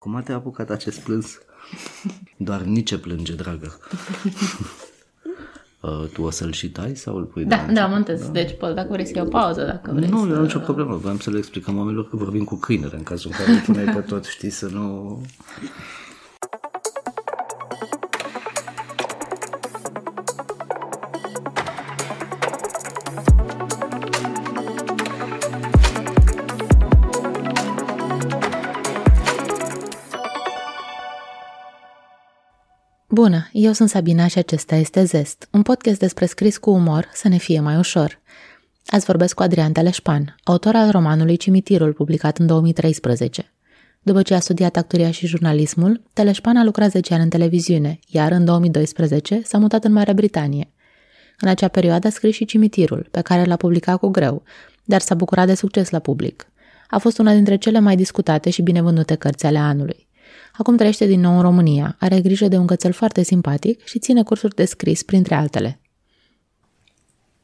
[0.00, 1.38] Cum te-a apucat acest plâns?
[2.36, 3.78] Doar nici plânge, dragă.
[5.82, 8.20] Uh, tu o să-l și tai sau îl pui Da, da, montez.
[8.20, 8.28] Da.
[8.28, 10.24] Deci, pot, dacă vrei să iau pauză, dacă vrei Nu, să...
[10.24, 10.96] nu am nicio problemă.
[10.96, 13.94] Vreau să le explicăm oamenilor că vorbim cu câinele în cazul în care îl puneai
[13.94, 15.20] pe tot, știi, să nu...
[33.62, 37.36] eu sunt Sabina și acesta este Zest, un podcast despre scris cu umor să ne
[37.36, 38.20] fie mai ușor.
[38.86, 43.52] Azi vorbesc cu Adrian Teleșpan, autor al romanului Cimitirul, publicat în 2013.
[44.02, 48.32] După ce a studiat actoria și jurnalismul, Teleșpan a lucrat 10 ani în televiziune, iar
[48.32, 50.70] în 2012 s-a mutat în Marea Britanie.
[51.40, 54.42] În acea perioadă a scris și Cimitirul, pe care l-a publicat cu greu,
[54.84, 56.46] dar s-a bucurat de succes la public.
[56.88, 60.08] A fost una dintre cele mai discutate și bine vândute cărți ale anului.
[60.52, 64.22] Acum trăiește din nou în România, are grijă de un cățel foarte simpatic și ține
[64.22, 65.80] cursuri de scris, printre altele.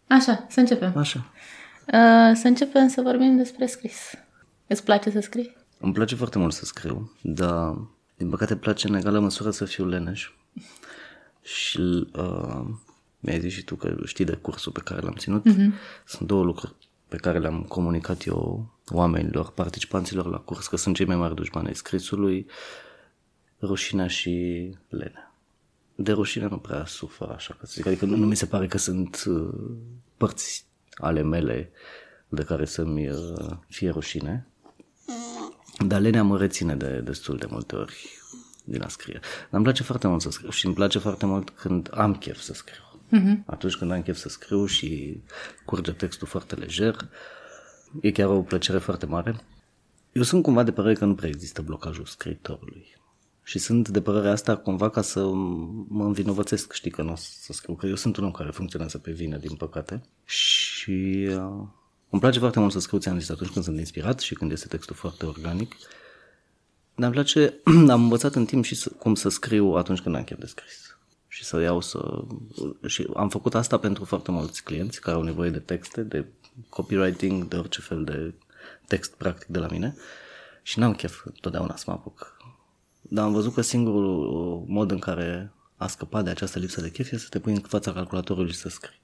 [0.09, 0.93] Așa, să începem.
[0.97, 1.33] Așa.
[1.87, 3.97] Uh, să începem să vorbim despre scris.
[4.67, 5.57] Îți place să scrii?
[5.79, 7.79] Îmi place foarte mult să scriu, dar
[8.17, 10.31] din păcate îmi place în egală măsură să fiu leneș.
[11.43, 12.65] Și uh,
[13.21, 15.47] mi-ai zis și tu că știi de cursul pe care l-am ținut.
[15.49, 15.73] Uh-huh.
[16.05, 16.75] Sunt două lucruri
[17.09, 21.67] pe care le-am comunicat eu oamenilor, participanților la curs, că sunt cei mai mari dușmani
[21.67, 22.47] ai scrisului,
[23.61, 25.35] rușinea și lenea.
[25.95, 27.87] De rușine nu prea sufer așa, că să zic.
[27.87, 29.55] adică nu, nu mi se pare că sunt uh,
[30.17, 31.71] părți ale mele
[32.29, 34.47] de care să-mi uh, fie rușine,
[35.87, 38.21] dar lenea mă reține de destul de multe ori
[38.65, 39.19] din a scrie.
[39.23, 42.39] Dar îmi place foarte mult să scriu și îmi place foarte mult când am chef
[42.39, 42.83] să scriu.
[43.13, 43.45] Uh-huh.
[43.47, 45.21] Atunci când am chef să scriu și
[45.65, 46.97] curge textul foarte lejer,
[48.01, 49.41] e chiar o plăcere foarte mare.
[50.13, 52.97] Eu sunt cumva de părere că nu prea există blocajul scriitorului.
[53.49, 55.25] Și sunt de părerea asta cumva ca să
[55.89, 58.99] mă învinovățesc, știi, că nu o să scriu, că eu sunt un om care funcționează
[58.99, 60.03] pe vine, din păcate.
[60.25, 61.67] Și uh,
[62.11, 64.67] îmi place foarte mult să scriu, ți-am zis, atunci când sunt inspirat și când este
[64.67, 65.77] textul foarte organic.
[66.95, 67.55] Dar îmi place,
[67.95, 70.97] am învățat în timp și să, cum să scriu atunci când am chef de scris.
[71.29, 72.25] Și să iau să...
[72.87, 76.25] Și am făcut asta pentru foarte mulți clienți care au nevoie de texte, de
[76.69, 78.35] copywriting, de orice fel de
[78.87, 79.97] text practic de la mine.
[80.63, 82.36] Și n-am chef totdeauna să mă apuc
[83.09, 87.13] dar am văzut că singurul mod în care a scăpat de această lipsă de chef
[87.13, 89.01] este să te pui în fața calculatorului și să scrii.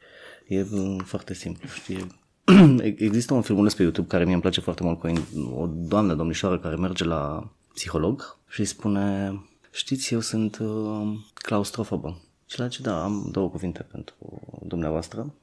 [0.48, 0.66] E
[1.04, 2.20] foarte simplu, știi?
[3.06, 5.12] Există un filmuleț pe YouTube care mie îmi place foarte mult cu
[5.54, 9.34] o doamnă, domnișoară, care merge la psiholog și spune
[9.70, 12.20] știți, eu sunt uh, claustrofobă.
[12.46, 14.14] Și la ce da, am două cuvinte pentru
[14.62, 15.34] dumneavoastră.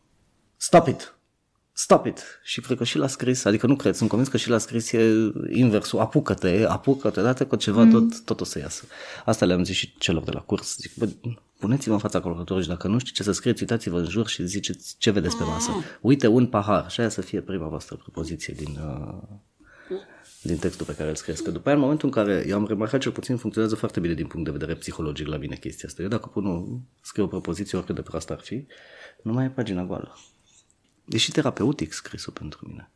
[0.57, 1.18] Stop it!
[1.81, 2.39] Stop it.
[2.43, 4.91] Și cred că și l-a scris, adică nu cred, sunt convins că și l-a scris
[4.91, 7.91] e inversul, apucă-te, apucă-te, date cu ceva, mm.
[7.91, 8.85] tot, tot o să iasă.
[9.25, 10.75] Asta le-am zis și celor de la curs.
[10.77, 11.09] Zic, bă,
[11.59, 14.45] puneți-vă în fața calculatorului și dacă nu știți ce să scrieți, uitați-vă în jur și
[14.45, 15.71] ziceți ce vedeți pe masă.
[16.01, 16.91] Uite, un pahar.
[16.91, 19.97] Și aia să fie prima voastră propoziție din, uh,
[20.41, 21.43] din textul pe care îl scrieți.
[21.43, 24.13] Că după aia, în momentul în care eu am remarcat cel puțin, funcționează foarte bine
[24.13, 26.01] din punct de vedere psihologic la mine chestia asta.
[26.01, 26.63] Eu dacă pun o,
[27.01, 28.65] scriu o propoziție, oricât de proastă ar fi,
[29.21, 30.17] nu mai e pagina goală.
[31.09, 32.89] E și terapeutic scrisul pentru mine.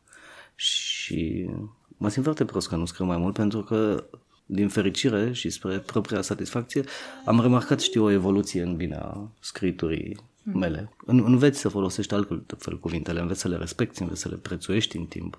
[0.56, 1.50] Și
[1.98, 4.06] mă simt foarte prost că nu scriu mai mult pentru că
[4.46, 6.84] din fericire și spre propria satisfacție,
[7.26, 10.94] am remarcat, știu, o evoluție în binea scriturii mele.
[11.06, 15.06] În, înveți să folosești altfel cuvintele, înveți să le respecti, înveți să le prețuiești în
[15.06, 15.38] timp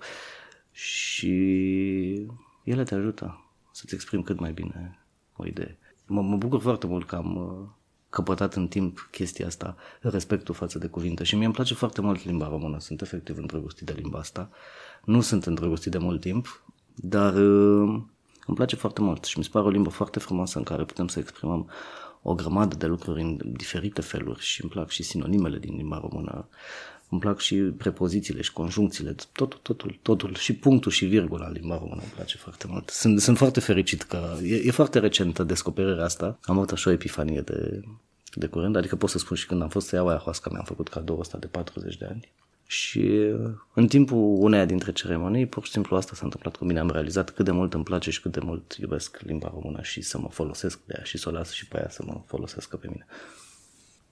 [0.71, 1.31] și
[2.63, 4.99] ele te ajută să-ți exprimi cât mai bine
[5.35, 5.77] o idee.
[6.05, 7.75] Mă, mă bucur foarte mult că am
[8.15, 11.23] căpătat în timp chestia asta, respectul față de cuvinte.
[11.23, 14.49] Și mie îmi place foarte mult limba română, sunt efectiv îndrăgostit de limba asta.
[15.03, 16.63] Nu sunt îndrăgostit de mult timp,
[16.95, 18.01] dar uh,
[18.45, 21.07] îmi place foarte mult și mi se pare o limbă foarte frumoasă în care putem
[21.07, 21.69] să exprimăm
[22.21, 26.47] o grămadă de lucruri în diferite feluri și îmi plac și sinonimele din limba română.
[27.09, 31.77] Îmi plac și prepozițiile și conjuncțiile, totul, totul, totul, și punctul și virgula în limba
[31.77, 32.89] română îmi place foarte mult.
[32.89, 36.39] Sunt, sunt foarte fericit că e, e foarte recentă descoperirea asta.
[36.43, 37.81] Am avut așa o epifanie de,
[38.39, 40.87] de curând, adică pot să spun și când am fost să iau ayahuasca, mi-am făcut
[40.87, 42.31] cadou ăsta de 40 de ani.
[42.67, 43.31] Și
[43.73, 46.79] în timpul uneia dintre ceremonii, pur și simplu asta s-a întâmplat cu mine.
[46.79, 50.01] Am realizat cât de mult îmi place și cât de mult iubesc limba română și
[50.01, 52.77] să mă folosesc de ea și să o las și pe aia să mă folosească
[52.77, 53.05] pe mine.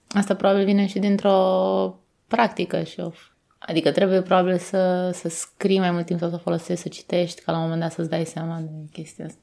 [0.08, 3.10] Asta probabil vine și dintr-o practică și o...
[3.58, 7.52] Adică trebuie probabil să, să scrii mai mult timp sau să folosești, să citești, ca
[7.52, 9.40] la un moment dat să-ți dai seama de chestia asta.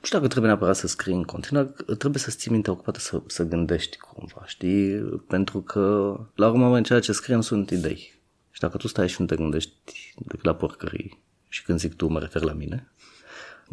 [0.00, 1.64] Nu știu dacă trebuie neapărat să scrii în continuu,
[1.98, 4.98] trebuie să-ți ții mintea ocupată să, să gândești cumva, știi?
[5.28, 8.20] Pentru că, la urmă, în ceea ce scriem sunt idei.
[8.50, 9.72] Și dacă tu stai și nu te gândești
[10.16, 12.92] decât la porcării, și când zic tu, mă refer la mine,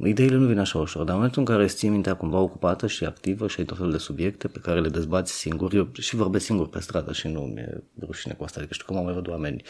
[0.06, 2.88] ideile nu vin așa ușor, dar în momentul în care îți ții mintea cumva ocupată
[2.88, 6.16] și activă și ai tot felul de subiecte pe care le dezbați singur, eu și
[6.16, 9.14] vorbesc singur pe stradă și nu mi-e rușine cu asta, adică știu că mă mai
[9.14, 9.64] văd oameni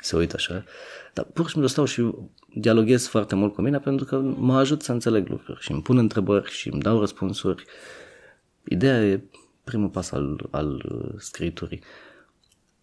[0.00, 0.64] se uită așa,
[1.12, 2.10] dar pur și simplu stau și
[2.54, 5.98] dialoghez foarte mult cu mine pentru că mă ajut să înțeleg lucruri și îmi pun
[5.98, 7.64] întrebări și îmi dau răspunsuri.
[8.64, 9.22] Ideea e
[9.64, 10.82] primul pas al, al
[11.18, 11.82] scriturii.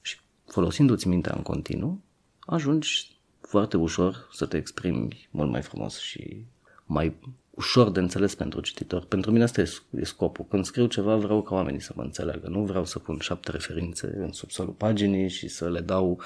[0.02, 0.18] Și
[0.48, 2.02] folosindu-ți mintea în continuu,
[2.40, 6.46] ajungi foarte ușor să te exprimi mult mai frumos și
[6.90, 7.16] mai
[7.50, 9.06] ușor de înțeles pentru cititor.
[9.06, 10.46] Pentru mine asta e scopul.
[10.50, 12.48] Când scriu ceva vreau ca oamenii să mă înțeleagă.
[12.48, 16.22] Nu vreau să pun șapte referințe în subsolul paginii și să le dau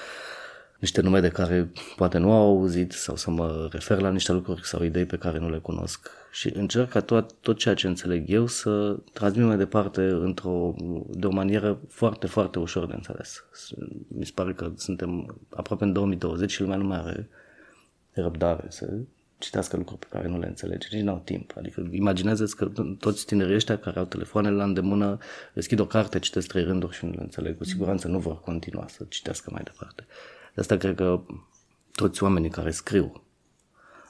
[0.78, 4.66] niște nume de care poate nu au auzit sau să mă refer la niște lucruri
[4.66, 6.10] sau idei pe care nu le cunosc.
[6.32, 10.74] Și încerc ca tot, tot ceea ce înțeleg eu să transmit mai departe într-o,
[11.08, 13.44] de o manieră foarte, foarte ușor de înțeles.
[14.08, 17.28] Mi se pare că suntem aproape în 2020 și lumea nu mai are
[18.12, 18.96] răbdare să
[19.44, 21.52] citească lucruri pe care nu le înțelege, nici n-au timp.
[21.56, 25.18] Adică imaginează-ți că toți tinerii ăștia care au telefoanele la îndemână
[25.54, 27.56] deschid o carte, citesc trei rânduri și nu le înțeleg.
[27.56, 30.06] Cu siguranță nu vor continua să citească mai departe.
[30.54, 31.20] De asta cred că
[31.94, 33.22] toți oamenii care scriu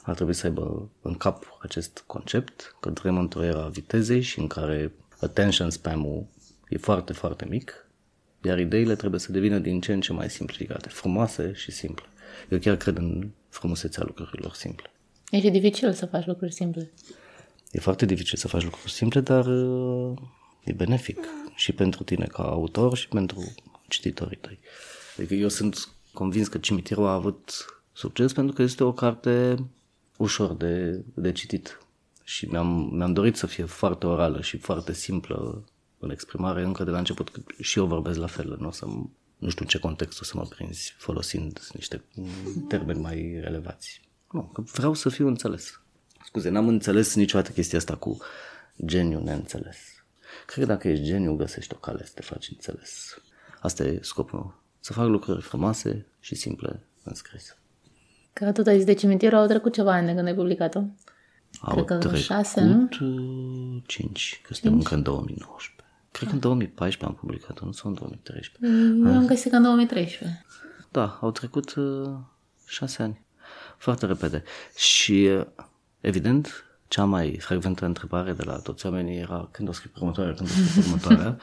[0.03, 4.39] ar trebui să aibă în cap acest concept, că trăim într-o era a vitezei și
[4.39, 6.25] în care attention spam-ul
[6.69, 7.87] e foarte, foarte mic,
[8.43, 12.05] iar ideile trebuie să devină din ce în ce mai simplificate, frumoase și simple.
[12.49, 14.89] Eu chiar cred în frumusețea lucrurilor simple.
[15.35, 16.91] E și dificil să faci lucruri simple.
[17.71, 20.13] E foarte dificil să faci lucruri simple, dar uh,
[20.63, 21.19] e benefic
[21.55, 23.53] și pentru tine ca autor și pentru
[23.87, 24.59] cititorii tăi.
[25.17, 29.57] Adică eu sunt convins că Cimitirul a avut succes pentru că este o carte
[30.17, 31.79] ușor de, de citit
[32.23, 35.65] și mi-am, mi-am dorit să fie foarte orală și foarte simplă
[35.99, 38.85] în exprimare încă de la început, că și eu vorbesc la fel, nu o să
[39.37, 42.03] nu știu în ce context o să mă prinzi folosind niște
[42.67, 44.03] termeni mai relevați.
[44.31, 45.79] Nu, că vreau să fiu înțeles.
[46.25, 48.17] Scuze, n-am înțeles niciodată chestia asta cu
[48.85, 49.77] geniu neînțeles.
[50.45, 53.21] Cred că dacă ești geniu, găsești o cale să te faci înțeles.
[53.59, 54.53] Asta e scopul meu.
[54.79, 57.57] Să fac lucruri frumoase și simple în scris.
[58.33, 60.79] Că tot ai zis de cimitirul, au trecut ceva ani de când ai publicat-o.
[61.59, 62.87] Au Cred că trecut șase, nu?
[63.85, 65.83] 5, că suntem încă în 2019.
[66.11, 69.09] Cred că în 2014 am publicat-o, nu sau în 2013.
[69.09, 70.45] Eu am găsit că în 2013.
[70.91, 72.09] Da, au trecut uh,
[72.65, 73.24] șase ani
[73.77, 74.43] foarte repede.
[74.75, 75.29] Și,
[76.01, 80.49] evident, cea mai frecventă întrebare de la toți oamenii era când o scriu următoarea, când
[80.49, 81.37] o scriu următoarea.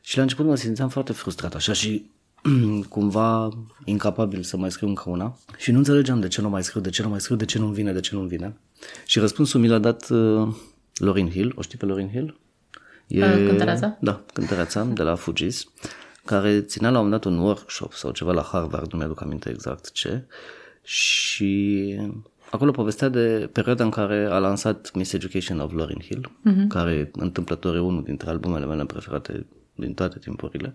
[0.00, 2.10] și la început mă simțeam foarte frustrat, așa și
[2.88, 3.48] cumva
[3.84, 6.90] incapabil să mai scriu încă una și nu înțelegeam de ce nu mai scriu, de
[6.90, 8.56] ce nu mai scriu, de ce nu vine, de ce nu vine.
[9.04, 10.48] Și răspunsul mi l-a dat uh,
[10.94, 12.38] Lorin Hill, o știi pe Lorin Hill?
[13.06, 13.96] E, uh, cântăreața?
[14.00, 15.64] Da, cântăreața de la Fugis,
[16.24, 19.50] care ținea la un moment dat un workshop sau ceva la Harvard, nu mi-aduc aminte
[19.50, 20.24] exact ce,
[20.84, 22.00] și
[22.50, 26.68] acolo povestea de perioada în care a lansat Miss Education of Lauryn Hill, uh-huh.
[26.68, 30.74] care întâmplător e unul dintre albumele mele preferate din toate timpurile.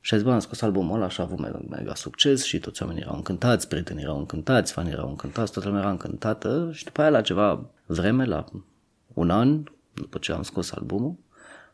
[0.00, 2.58] Și a zis, bă, am scos albumul ăla și a avut mega, mega succes și
[2.58, 6.84] toți oamenii erau încântați, prietenii erau încântați, fanii erau încântați, toată lumea era încântată și
[6.84, 8.44] după aia la ceva vreme, la
[9.14, 9.62] un an,
[9.94, 11.14] după ce am scos albumul,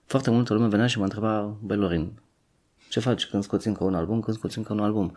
[0.04, 2.12] foarte multă lume venea și mă întreba, băi Lorin,
[2.88, 5.12] ce faci când scoți încă un album, când scoți încă un album?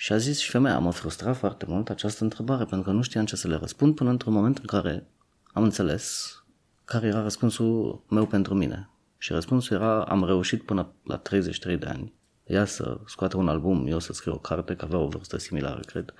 [0.00, 3.24] Și a zis și femeia, mă frustra foarte mult această întrebare, pentru că nu știam
[3.24, 5.06] ce să le răspund până într-un moment în care
[5.52, 6.36] am înțeles
[6.84, 8.90] care era răspunsul meu pentru mine.
[9.16, 12.12] Și răspunsul era, am reușit până la 33 de ani,
[12.44, 15.80] ea să scoată un album, eu să scriu o carte, că avea o vârstă similară,
[15.80, 16.14] cred,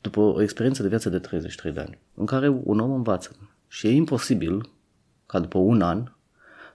[0.00, 3.36] după o experiență de viață de 33 de ani, în care un om învață.
[3.68, 4.70] Și e imposibil
[5.26, 6.12] ca după un an,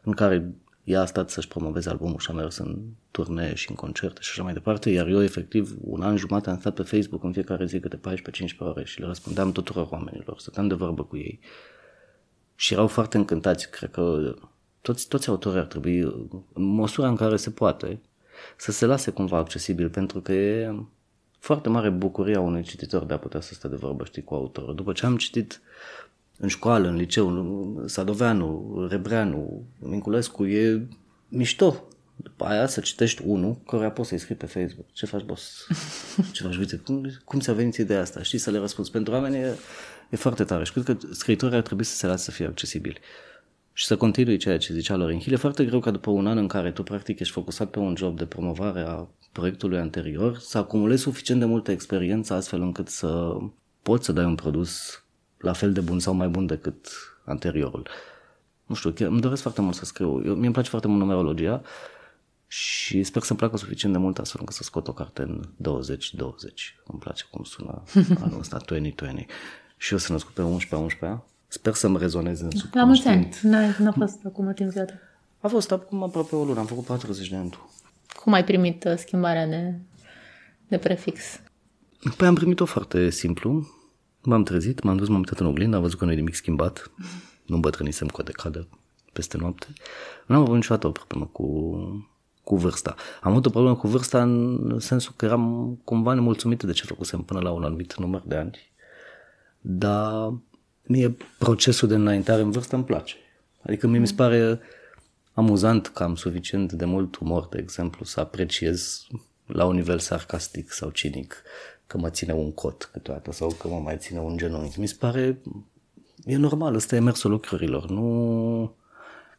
[0.02, 0.54] în care
[0.88, 2.80] ea a stat să-și promoveze albumul și a mers în
[3.12, 6.60] turnee și în concerte și așa mai departe, iar eu efectiv un an jumate am
[6.60, 10.68] stat pe Facebook în fiecare zi câte 14-15 ore și le răspundeam tuturor oamenilor, stăteam
[10.68, 11.40] de vorbă cu ei
[12.56, 14.36] și erau foarte încântați, cred că
[14.82, 16.00] toți, toți autorii ar trebui,
[16.54, 18.00] în măsura în care se poate,
[18.58, 20.76] să se lase cumva accesibil, pentru că e
[21.40, 24.76] foarte mare bucuria unui cititor de a putea să stea de vorbă, știi, cu autorul.
[24.76, 25.62] După ce am citit
[26.38, 30.88] în școală, în liceu, Sadoveanu, Rebreanu, Minculescu, e
[31.28, 31.84] mișto.
[32.16, 34.86] După aia să citești unul care poți să-i scrii pe Facebook.
[34.92, 35.68] Ce faci, boss?
[36.34, 36.58] Ce faci?
[36.58, 38.22] Uite, cum, cum ți-a venit ideea asta?
[38.22, 38.92] Știi, să le răspunzi.
[38.92, 39.56] Pentru oameni e,
[40.10, 43.00] e foarte tare și cred că scriitorii ar trebui să se lasă să fie accesibili.
[43.74, 45.34] Și să continui ceea ce zicea Lorin Hill.
[45.34, 47.96] E foarte greu ca după un an în care tu practic ești focusat pe un
[47.96, 53.38] job de promovare a proiectului anterior, să acumulezi suficient de multă experiență astfel încât să
[53.82, 55.04] poți să dai un produs
[55.38, 56.88] la fel de bun sau mai bun decât
[57.26, 57.88] anteriorul.
[58.66, 60.08] Nu știu, chiar îmi doresc foarte mult să scriu.
[60.26, 61.62] Eu, mie îmi place foarte mult numerologia
[62.48, 66.76] și sper să-mi placă suficient de mult astfel încât să scot o carte în 2020.
[66.86, 67.84] Îmi place cum sună
[68.24, 69.26] anul ăsta, 2020.
[69.78, 73.30] Și eu sunt născut pe 11 11 Sper să-mi rezoneze în La mulți ani.
[73.42, 74.86] N-a, n-a fost acum mult timp ziua
[75.40, 76.60] A fost acum aproape o lună.
[76.60, 77.58] Am făcut 40 de ani.
[78.24, 79.74] Cum ai primit uh, schimbarea de,
[80.68, 81.40] de prefix?
[82.18, 83.68] Păi am primit-o foarte simplu.
[84.30, 86.92] M-am trezit, m-am dus, m-am uitat în oglindă, am văzut că nu e nimic schimbat.
[87.46, 88.68] Nu îmbătrânisem cu o decadă
[89.14, 89.68] peste noapte.
[90.26, 91.46] Nu am avut niciodată o problemă cu,
[92.44, 92.96] cu vârsta.
[93.22, 97.22] Am avut o problemă cu vârsta în sensul că eram cumva nemulțumit de ce făcusem
[97.22, 98.72] până la un anumit număr de ani.
[99.62, 100.34] Dar
[100.84, 103.16] mie procesul de înaintare în vârstă îmi place.
[103.62, 104.60] Adică mie mi se pare
[105.34, 109.08] amuzant că am suficient de mult umor, de exemplu, să apreciez
[109.46, 111.44] la un nivel sarcastic sau cinic
[111.88, 114.80] că mă ține un cot câteodată sau că mă mai ține un genunchi.
[114.80, 115.42] Mi se pare,
[116.26, 117.90] e normal, ăsta e mersul lucrurilor.
[117.90, 118.76] Nu,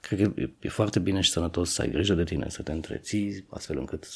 [0.00, 2.72] cred că e, e foarte bine și sănătos să ai grijă de tine, să te
[2.72, 4.06] întreții astfel încât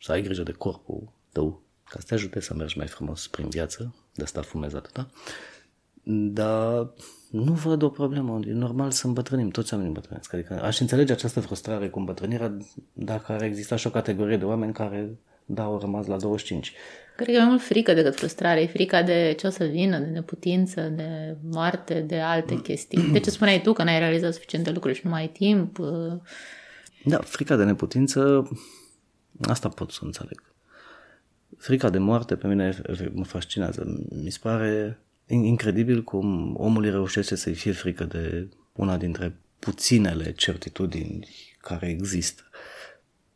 [0.00, 3.48] să ai grijă de corpul tău, ca să te ajute să mergi mai frumos prin
[3.48, 5.10] viață, de asta fumez atâta.
[6.08, 6.90] Dar
[7.30, 8.40] nu văd o problemă.
[8.46, 10.32] E normal să îmbătrânim, toți oamenii îmbătrânesc.
[10.32, 12.56] Adică aș înțelege această frustrare cu îmbătrânirea
[12.92, 16.72] dacă ar exista și o categorie de oameni care, da, au rămas la 25.
[17.16, 18.60] Cred că e mai mult frică decât frustrare.
[18.60, 22.60] E frica de ce o să vină, de neputință, de moarte, de alte mm.
[22.60, 23.10] chestii.
[23.12, 25.78] De ce spuneai tu că n-ai realizat suficiente lucruri și nu mai ai timp?
[27.04, 28.48] Da, frica de neputință,
[29.40, 30.42] asta pot să înțeleg.
[31.56, 34.04] Frica de moarte pe mine mă fascinează.
[34.22, 41.28] Mi se pare incredibil cum omul reușește să-i fie frică de una dintre puținele certitudini
[41.58, 42.42] care există.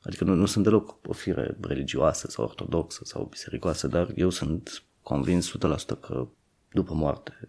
[0.03, 4.83] Adică nu, nu sunt deloc o fire religioasă sau ortodoxă sau bisericoasă, dar eu sunt
[5.03, 5.57] convins 100%
[6.01, 6.27] că
[6.73, 7.49] după moarte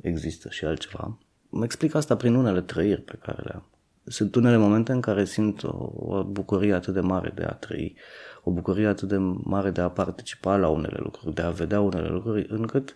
[0.00, 1.18] există și altceva.
[1.48, 3.64] Mă explic asta prin unele trăiri pe care le am.
[4.04, 7.96] Sunt unele momente în care simt o, o bucurie atât de mare de a trăi,
[8.42, 12.08] o bucurie atât de mare de a participa la unele lucruri, de a vedea unele
[12.08, 12.94] lucruri, încât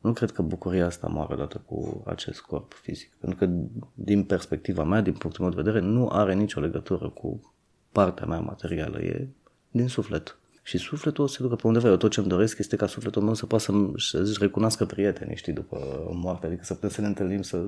[0.00, 3.14] nu cred că bucuria asta moare odată cu acest corp fizic.
[3.18, 3.52] Pentru că,
[3.94, 7.54] din perspectiva mea, din punctul meu de vedere, nu are nicio legătură cu
[7.92, 9.00] partea mea materială.
[9.00, 9.28] E
[9.70, 10.38] din suflet.
[10.62, 11.88] Și sufletul o să se ducă pe undeva.
[11.88, 16.08] Eu tot ce-mi doresc este ca sufletul meu să poată să-și recunoască prietenii, știi, după
[16.12, 16.46] moarte.
[16.46, 17.64] Adică să putem să ne întâlnim, să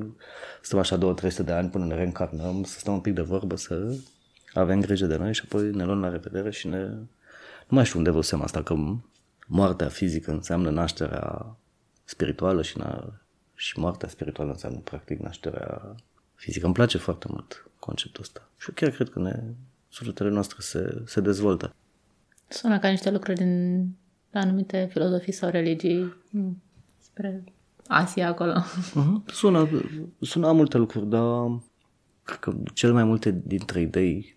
[0.62, 3.56] stăm așa două, 300 de ani până ne reîncarnăm, să stăm un pic de vorbă,
[3.56, 3.94] să
[4.54, 6.78] avem grijă de noi și apoi ne luăm la revedere și ne...
[7.68, 8.74] Nu mai știu unde văzusem asta, că
[9.46, 11.56] moartea fizică înseamnă nașterea
[12.04, 13.20] spirituală și, na-
[13.54, 15.94] și moartea spirituală înseamnă practic nașterea
[16.34, 16.64] fizică.
[16.64, 18.48] Îmi place foarte mult conceptul ăsta.
[18.58, 19.42] Și eu chiar cred că ne,
[19.92, 21.74] sufletele noastre se, se dezvoltă.
[22.48, 23.88] Sună ca niște lucruri din
[24.32, 26.14] anumite filozofii sau religii
[26.98, 27.44] spre
[27.86, 28.52] Asia acolo.
[28.52, 29.32] Uh-huh.
[29.32, 29.68] Sună,
[30.20, 31.60] sună multe lucruri, dar
[32.22, 34.36] cred că cel mai multe dintre idei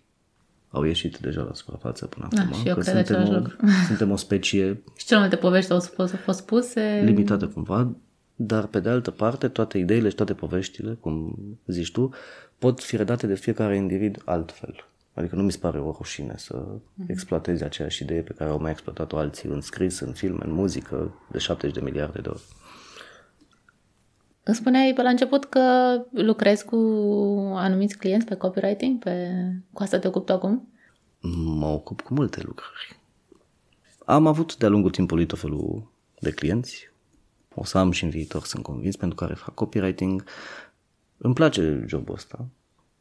[0.68, 2.56] au ieșit deja la suprafață până da, acum.
[2.56, 3.56] Și eu că cred suntem, o, lucru.
[3.86, 4.82] suntem o specie...
[4.96, 7.00] și cele multe povești au fost, au fost spuse...
[7.04, 7.96] Limitată cumva,
[8.34, 12.10] dar pe de altă parte toate ideile și toate poveștile, cum zici tu,
[12.58, 14.86] pot fi redate de fiecare individ altfel.
[15.16, 17.08] Adică nu mi se pare o rușine să mm-hmm.
[17.08, 21.14] exploatezi aceeași idee pe care au mai exploatat-o alții în scris, în film, în muzică,
[21.30, 22.42] de 70 de miliarde de ori.
[24.42, 26.76] Îmi spuneai pe la început că lucrezi cu
[27.54, 29.30] anumiți clienți pe copywriting, pe...
[29.72, 30.68] cu asta te ocupi acum?
[31.58, 33.00] Mă ocup cu multe lucruri.
[34.04, 36.90] Am avut de-a lungul timpului tot felul de clienți.
[37.54, 40.24] O să am și în viitor, sunt convins, pentru care fac copywriting.
[41.16, 42.48] Îmi place jobul ăsta.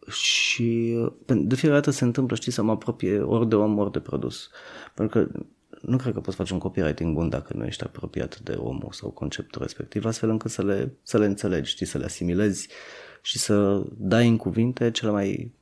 [0.10, 0.98] Și
[1.28, 4.50] de fiecare dată se întâmplă, știi, să mă apropie ori de om, ori de produs.
[4.94, 5.40] Pentru că
[5.82, 9.10] nu cred că poți face un copywriting bun dacă nu ești apropiat de omul sau
[9.10, 12.68] conceptul respectiv, astfel încât să le, să le înțelegi, știi, să le asimilezi
[13.22, 15.54] și să dai în cuvinte cele mai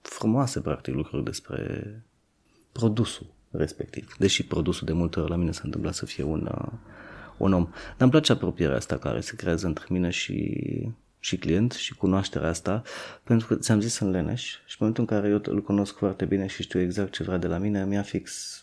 [0.00, 1.94] frumoase, practic, lucruri despre
[2.72, 4.14] produsul respectiv.
[4.18, 6.72] Deși produsul de multe ori la mine s-a întâmplat să fie un, uh,
[7.36, 7.64] un om.
[7.64, 10.48] Dar îmi place apropierea asta care se creează între mine și,
[11.20, 12.82] și client și cunoașterea asta,
[13.22, 16.24] pentru că ți-am zis în Leneș și în momentul în care eu îl cunosc foarte
[16.24, 18.58] bine și știu exact ce vrea de la mine, mi-a fix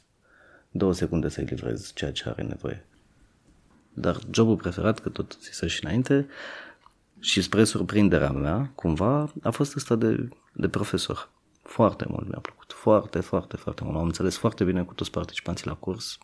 [0.71, 2.85] două secunde să-i livrez ceea ce are nevoie.
[3.93, 6.27] Dar jobul preferat, că tot zisă și înainte,
[7.19, 11.29] și spre surprinderea mea, cumva, a fost ăsta de, de profesor.
[11.61, 12.73] Foarte mult mi-a plăcut.
[12.73, 13.95] Foarte, foarte, foarte mult.
[13.95, 16.17] Am înțeles foarte bine cu toți participanții la curs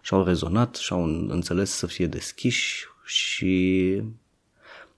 [0.00, 4.02] și au rezonat și au înțeles să fie deschiși și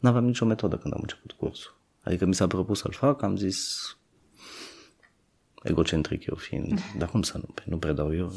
[0.04, 1.74] nu aveam nicio metodă când am început cursul.
[2.02, 3.88] Adică mi s-a propus să-l fac, am zis
[5.62, 8.32] egocentric eu fiind, dar cum să nu, păi nu predau eu.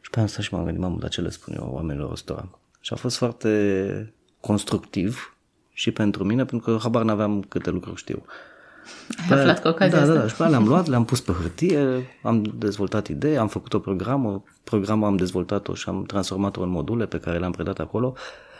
[0.00, 2.58] Și pe asta și m-am gândit, mamă, dar ce le spun eu oamenilor ăstora?
[2.80, 5.36] Și a fost foarte constructiv
[5.72, 8.24] și pentru mine, pentru că habar n-aveam câte lucruri știu.
[9.30, 10.14] Ai aflat cu ocazia da, asta.
[10.14, 13.74] Da, da, și pe le-am luat, le-am pus pe hârtie, am dezvoltat idei, am făcut
[13.74, 18.14] o programă, programul am dezvoltat-o și am transformat-o în module pe care le-am predat acolo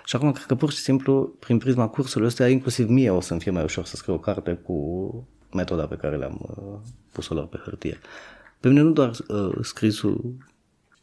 [0.05, 3.41] Și acum cred că pur și simplu, prin prisma cursului ăsta, inclusiv mie o să-mi
[3.41, 6.79] fie mai ușor să scriu o carte cu metoda pe care le-am uh,
[7.13, 7.99] pus-o lor pe hârtie.
[8.61, 10.37] Pe mine nu doar uh, scrisul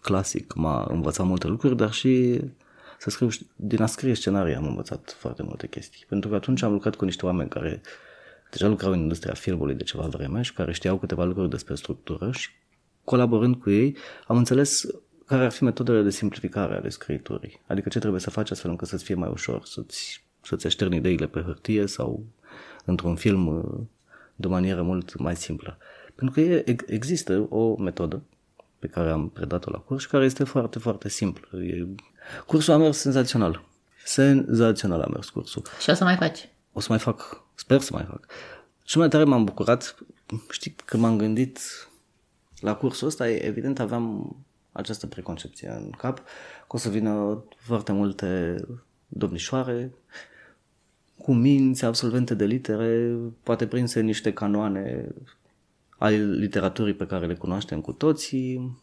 [0.02, 2.42] clasic m-a învățat multe lucruri, dar și
[2.98, 6.06] să scriu, din a scrie scenarii am învățat foarte multe chestii.
[6.10, 7.82] Pentru că atunci am lucrat cu niște oameni care
[8.52, 12.32] deja lucrau în industria filmului de ceva vreme și care știau câteva lucruri despre structură
[12.32, 12.50] și
[13.04, 14.86] colaborând cu ei am înțeles
[15.32, 17.62] care ar fi metodele de simplificare ale scriturii.
[17.68, 21.28] Adică ce trebuie să faci astfel încât să-ți fie mai ușor, să-ți, să-ți așterni ideile
[21.28, 22.26] pe hârtie sau
[22.86, 23.80] într-un film uh,
[24.36, 25.78] de o manieră mult mai simplă.
[26.16, 28.24] Pentru că e, există o metodă
[28.80, 31.64] pe care am predat-o la curs și care este foarte, foarte simplă.
[31.64, 31.88] E...
[32.46, 33.66] Cursul a mers senzațional.
[34.04, 35.64] Senzațional a mers cursul.
[35.82, 36.50] Și o să mai faci?
[36.72, 37.44] O să mai fac.
[37.56, 38.26] Sper să mai fac.
[38.84, 39.96] Și mai tare m-am bucurat.
[40.50, 41.60] Știi, când m-am gândit
[42.60, 44.36] la cursul ăsta, evident aveam
[44.72, 46.18] această preconcepție în cap
[46.68, 48.56] că o să vină foarte multe
[49.08, 49.92] domnișoare
[51.18, 55.08] cu minți, absolvente de litere, poate prinse niște canoane
[55.98, 58.80] ale literaturii pe care le cunoaștem cu toții.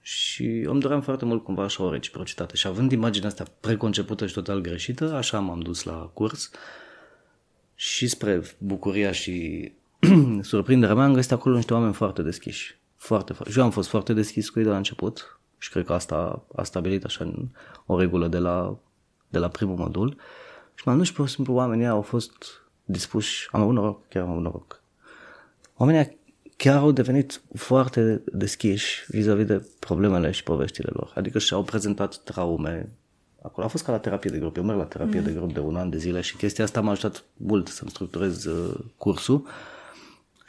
[0.00, 2.56] Și îmi doream foarte mult cumva așa o reciprocitate.
[2.56, 6.50] Și având imaginea asta preconcepută și total greșită, așa m-am dus la curs.
[7.74, 9.72] Și spre bucuria și
[10.40, 12.78] surprinderea mea am găsit acolo niște oameni foarte deschiși.
[13.04, 13.52] Foarte, foarte.
[13.52, 16.44] Și eu am fost foarte deschis cu ei de la început și cred că asta
[16.56, 17.50] a stabilit așa
[17.86, 18.78] o regulă de la,
[19.28, 20.16] de la primul modul.
[20.74, 22.32] Și m-am dus și pur și simplu oamenii au fost
[22.84, 24.82] dispuși, am avut noroc, chiar am avut noroc.
[25.76, 26.18] Oamenii
[26.56, 31.12] chiar au devenit foarte deschiși vis-a-vis de problemele și poveștile lor.
[31.14, 32.88] Adică și-au prezentat traume.
[33.42, 34.56] Acolo a fost ca la terapie de grup.
[34.56, 35.24] Eu merg la terapie mm.
[35.24, 38.44] de grup de un an de zile și chestia asta m-a ajutat mult să-mi structurez
[38.44, 39.46] uh, cursul.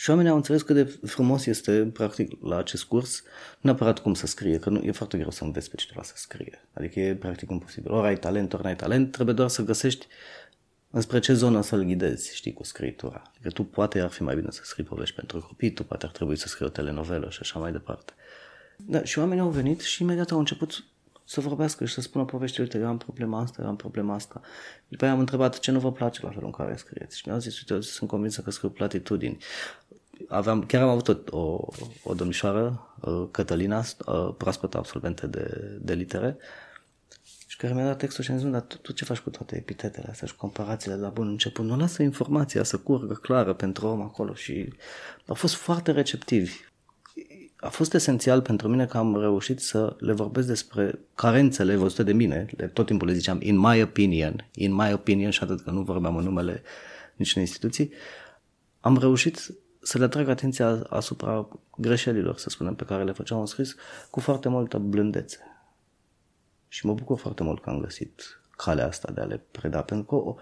[0.05, 4.13] Și oamenii au înțeles cât de frumos este, practic, la acest curs, nu neapărat cum
[4.13, 6.67] să scrie, că nu, e foarte greu să înveți pe cineva să scrie.
[6.74, 7.91] Adică e practic imposibil.
[7.91, 10.07] Ori ai talent, ori n-ai talent, trebuie doar să găsești
[10.89, 13.21] înspre ce zonă să-l ghidezi, știi, cu scritura.
[13.33, 16.12] Adică tu poate ar fi mai bine să scrii povești pentru copii, tu poate ar
[16.12, 18.13] trebui să scrii o telenovelă și așa mai departe.
[18.77, 20.83] Da, și oamenii au venit și imediat au început
[21.25, 24.41] să vorbească și să spună povești, uite, eu am problema asta, eu am problema asta.
[24.87, 27.18] După aia am întrebat ce nu vă place la felul în care scrieți.
[27.18, 29.37] Și mi-au zis, uite, sunt convins că scriu platitudini.
[30.28, 31.68] Aveam, chiar am avut o, o,
[32.04, 36.38] o domnișoară, uh, Cătălina, uh, proaspătă absolventă de, de litere,
[37.56, 39.56] și care mi-a dat textul și am zis, dar tu, tu ce faci cu toate
[39.56, 41.66] epitetele astea și comparațiile de la bun început?
[41.66, 44.74] Nu lasă informația să curgă clară pentru om acolo și
[45.25, 46.54] au fost foarte receptivi.
[47.56, 52.14] A fost esențial pentru mine că am reușit să le vorbesc despre carențele văzute de
[52.14, 52.48] mine.
[52.74, 56.16] Tot timpul le ziceam, in my opinion, in my opinion și atât că nu vorbeam
[56.16, 56.62] în numele
[57.16, 57.92] niciunei instituții.
[58.80, 63.45] Am reușit să le atrag atenția asupra greșelilor, să spunem, pe care le făceam în
[63.45, 63.75] scris
[64.09, 65.39] cu foarte multă blândețe
[66.67, 70.05] și mă bucur foarte mult că am găsit calea asta de a le preda, pentru
[70.05, 70.41] că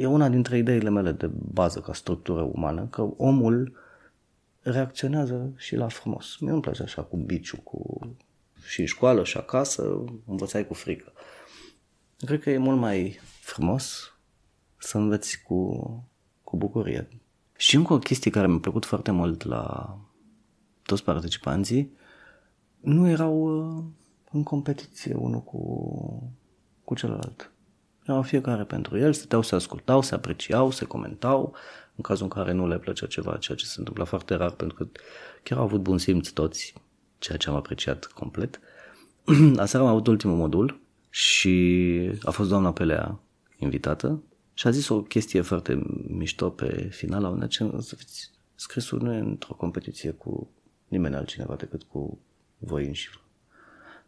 [0.00, 3.76] e una dintre ideile mele de bază ca structură umană, că omul
[4.60, 6.38] reacționează și la frumos.
[6.38, 8.00] Mie nu-mi place așa cu biciu, cu
[8.66, 11.12] și în școală și acasă, învățai cu frică.
[12.18, 14.16] Cred că e mult mai frumos
[14.76, 15.78] să înveți cu,
[16.42, 17.08] cu bucurie.
[17.56, 19.96] Și încă o chestie care mi-a plăcut foarte mult la
[20.82, 21.92] toți participanții,
[22.80, 23.84] nu erau uh,
[24.30, 26.36] în competiție unul cu,
[26.84, 27.52] cu celălalt.
[28.06, 31.54] Erau fiecare pentru el, stăteau, se ascultau, se apreciau, se comentau,
[31.94, 34.76] în cazul în care nu le plăcea ceva, ceea ce se întâmplă foarte rar, pentru
[34.76, 35.00] că
[35.42, 36.74] chiar au avut bun simț toți,
[37.18, 38.60] ceea ce am apreciat complet.
[39.56, 43.18] Aseară am avut ultimul modul și a fost doamna Pelea
[43.58, 44.22] invitată
[44.62, 49.12] și a zis o chestie foarte mișto pe final, la ce să fiți scrisul nu
[49.12, 50.50] e într-o competiție cu
[50.88, 52.18] nimeni altcineva decât cu
[52.58, 53.10] voi înși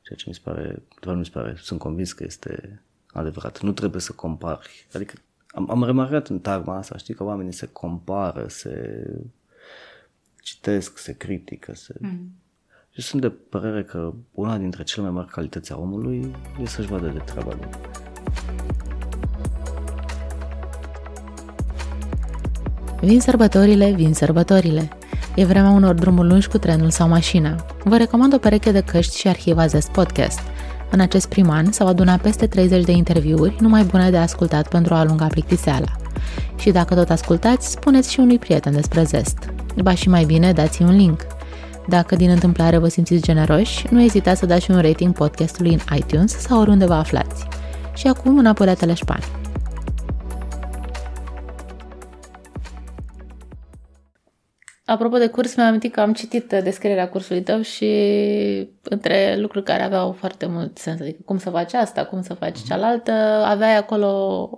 [0.02, 3.60] ceea ce mi se pare, doar mi se pare, sunt convins că este adevărat.
[3.60, 4.86] Nu trebuie să compari.
[4.92, 5.14] Adică
[5.46, 9.04] am, am remarcat în tagma asta, știi, că oamenii se compară, se
[10.40, 11.94] citesc, se critică, se...
[11.98, 12.32] Mm.
[12.90, 16.88] Și sunt de părere că una dintre cele mai mari calități a omului e să-și
[16.88, 17.68] vadă de treaba lui.
[23.04, 24.88] Vin sărbătorile, vin sărbătorile.
[25.34, 27.56] E vremea unor drumuri lungi cu trenul sau mașina.
[27.84, 30.40] Vă recomand o pereche de căști și arhiva Zest Podcast.
[30.90, 34.94] În acest prim an s-au adunat peste 30 de interviuri numai bune de ascultat pentru
[34.94, 35.86] a alunga plictiseala.
[36.56, 39.38] Și dacă tot ascultați, spuneți și unui prieten despre Zest.
[39.82, 41.26] Ba și mai bine, dați un link.
[41.88, 46.38] Dacă din întâmplare vă simțiți generoși, nu ezitați să dați un rating podcastului în iTunes
[46.38, 47.46] sau oriunde vă aflați.
[47.94, 49.43] Și acum înapoi la Teleșpan.
[54.86, 57.88] Apropo de curs, mi-am amintit că am citit descrierea cursului tău și
[58.82, 62.62] între lucruri care aveau foarte mult sens, adică cum să faci asta, cum să faci
[62.62, 63.12] cealaltă,
[63.46, 64.08] aveai acolo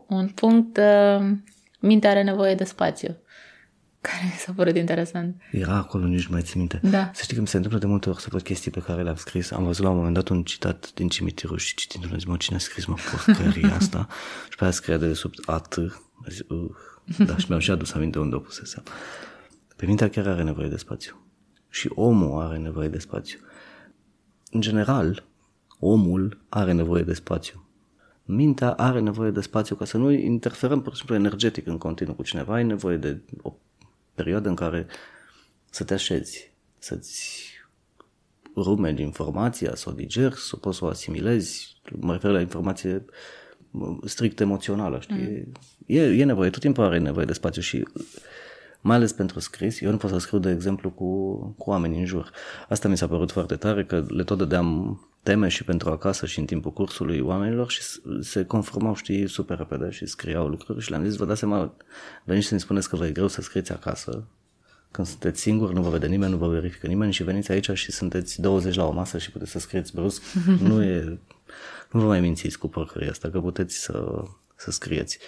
[0.09, 1.31] un punct, uh,
[1.81, 3.17] mintea are nevoie de spațiu,
[4.07, 5.37] care mi s-a părut interesant.
[5.53, 6.81] Era acolo, nici nu mai țin minte.
[6.83, 7.11] Da.
[7.15, 9.17] Să știi că mi se întâmplă de multe ori să văd chestii pe care le-am
[9.17, 9.51] scris.
[9.51, 12.57] Am văzut la un moment dat un citat din cimitirul și citindu-l, zic, mă, cine
[12.57, 14.07] a scris, mă, porcăria asta?
[14.51, 15.77] și pe aia scria de sub at.
[16.29, 16.71] Zic, uh.
[17.19, 18.83] Da, și mi-am și adus aminte unde o pusesem.
[19.77, 21.27] Pe mintea chiar are nevoie de spațiu.
[21.69, 23.39] Și omul are nevoie de spațiu.
[24.51, 25.25] În general,
[25.79, 27.67] omul are nevoie de spațiu.
[28.25, 32.15] Mintea are nevoie de spațiu ca să nu interferăm, pur și simplu, energetic în continuu
[32.15, 32.55] cu cineva.
[32.55, 33.55] Ai nevoie de o
[34.15, 34.87] perioadă în care
[35.71, 37.51] să te așezi, să-ți
[38.55, 41.81] rumeni informația, să o digeri, să poți să o asimilezi.
[42.01, 43.05] Mă refer la informație
[44.05, 45.45] strict emoțională, știi?
[45.47, 45.53] Mm.
[45.87, 47.89] E, e nevoie, tot timpul are nevoie de spațiu și
[48.87, 52.05] mai ales pentru scris, eu nu pot să scriu, de exemplu, cu, cu oameni în
[52.05, 52.31] jur.
[52.69, 56.39] Asta mi s-a părut foarte tare, că le tot dădeam teme și pentru acasă și
[56.39, 57.83] în timpul cursului oamenilor și
[58.21, 61.75] se conformau, știi, super repede și scriau lucruri și le-am zis, vă dați seama,
[62.25, 64.25] veniți să-mi spuneți că vă e greu să scrieți acasă,
[64.91, 67.93] când sunteți singuri, nu vă vede nimeni, nu vă verifică nimeni și veniți aici și
[67.93, 70.23] sunteți 20 la o masă și puteți să scrieți brusc,
[70.69, 71.19] nu e,
[71.91, 74.23] nu vă mai mințiți cu porcăria asta, că puteți să,
[74.57, 75.19] să scrieți.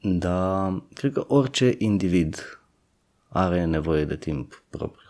[0.00, 2.61] Dar cred că orice individ
[3.32, 5.08] are nevoie de timp propriu.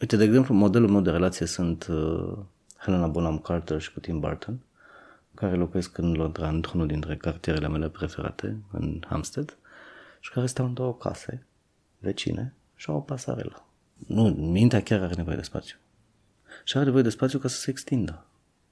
[0.00, 2.38] Uite, de exemplu, modelul meu de relație sunt uh,
[2.78, 4.58] Helena Bonham Carter și cu Tim Burton,
[5.34, 9.56] care locuiesc în Londra, într-unul dintre cartierele mele preferate, în Hampstead,
[10.20, 11.46] și care stau în două case
[11.98, 13.66] vecine și au o pasarelă.
[14.06, 15.76] Nu, mintea chiar are nevoie de spațiu.
[16.64, 18.24] Și are nevoie de spațiu ca să se extindă.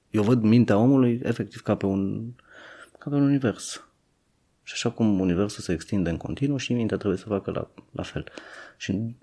[0.09, 2.31] Eu văd mintea omului efectiv ca pe un,
[2.97, 3.86] ca pe un univers.
[4.67, 8.03] Și așa cum universul se extinde în continuu și mintea trebuie să facă la, la
[8.03, 8.25] fel.
[8.77, 9.15] Și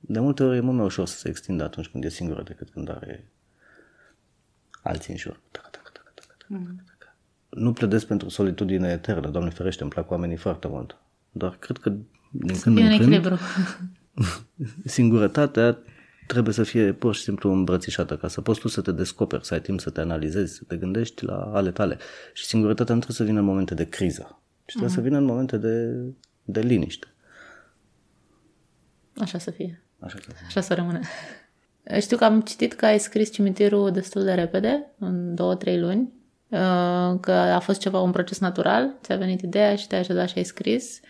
[0.00, 2.70] de multe ori e mult mai ușor să se extindă atunci când e singură decât
[2.70, 3.28] când are
[4.82, 5.40] alții în jur.
[6.46, 6.84] Mm.
[7.48, 10.96] Nu pledez pentru solitudine eternă, Doamne ferește, îmi plac oamenii foarte mult.
[11.30, 11.90] Dar cred că
[12.30, 13.38] din când în când
[14.84, 15.78] singurătatea
[16.26, 19.54] trebuie să fie pur și simplu îmbrățișată ca să poți tu să te descoperi, să
[19.54, 21.98] ai timp să te analizezi, să te gândești la ale tale.
[22.32, 24.94] Și singurătatea nu trebuie să vină în momente de criză, ci trebuie uh-huh.
[24.94, 25.94] să vină în momente de,
[26.44, 27.06] de liniște.
[29.16, 29.82] Așa să fie.
[29.98, 30.44] Așa, să fie.
[30.46, 31.00] Așa să rămână.
[32.00, 36.12] Știu că am citit că ai scris cimitirul destul de repede, în două, trei luni,
[36.48, 40.38] uh, că a fost ceva, un proces natural, ți-a venit ideea și te-ai așezat și
[40.38, 41.00] ai scris.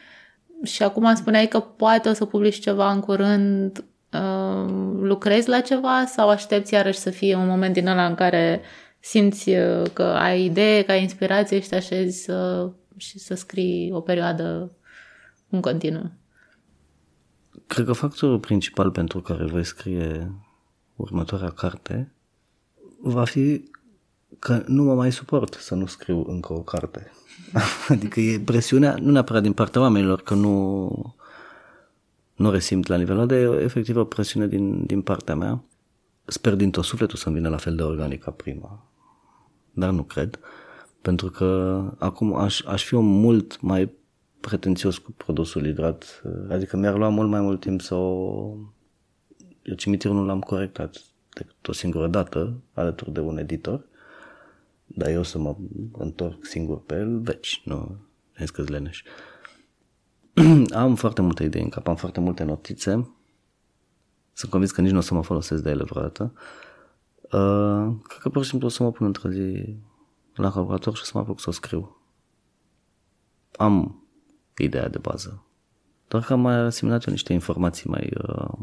[0.62, 3.93] Și acum spuneai că poate o să publici ceva în curând Uh,
[5.00, 8.61] lucrezi la ceva sau aștepți iarăși să fie un moment din ăla în care
[9.00, 13.90] simți uh, că ai idee, că ai inspirație și te așezi să, și să scrii
[13.92, 14.70] o perioadă
[15.48, 16.11] în continuu?
[17.66, 20.33] Cred că factorul principal pentru care voi scrie
[20.96, 22.12] următoarea carte
[23.00, 23.64] va fi
[24.38, 27.11] că nu mă mai suport să nu scriu încă o carte.
[27.88, 31.14] adică e presiunea, nu neapărat din partea oamenilor, că nu
[32.34, 35.64] nu resimt la nivelul de efectiv o presiune din, din partea mea.
[36.24, 38.92] Sper din tot sufletul să-mi vină la fel de organic ca prima,
[39.72, 40.38] dar nu cred,
[41.02, 43.92] pentru că acum aș, aș fi un mult mai
[44.40, 48.48] pretențios cu produsul livrat, adică mi-ar lua mult mai mult timp să o...
[49.62, 51.02] Eu cimitirul nu l-am corectat
[51.34, 53.86] decât o singură dată, alături de un editor,
[54.84, 55.56] dar eu să mă
[55.92, 57.96] întorc singur pe el, veci, nu,
[58.38, 59.02] ai că leneș.
[59.02, 59.33] Uh,
[60.84, 63.08] am foarte multe idei în cap, am foarte multe notițe.
[64.32, 66.32] Sunt convins că nici nu o să mă folosesc de ele vreodată.
[67.22, 69.76] Uh, cred că pur și simplu o să mă pun într-o zi
[70.34, 71.96] la calculator și o să mă apuc să o scriu.
[73.56, 74.04] Am
[74.56, 75.44] ideea de bază.
[76.08, 78.12] Doar că am mai asimilat eu niște informații mai...
[78.28, 78.58] Uh,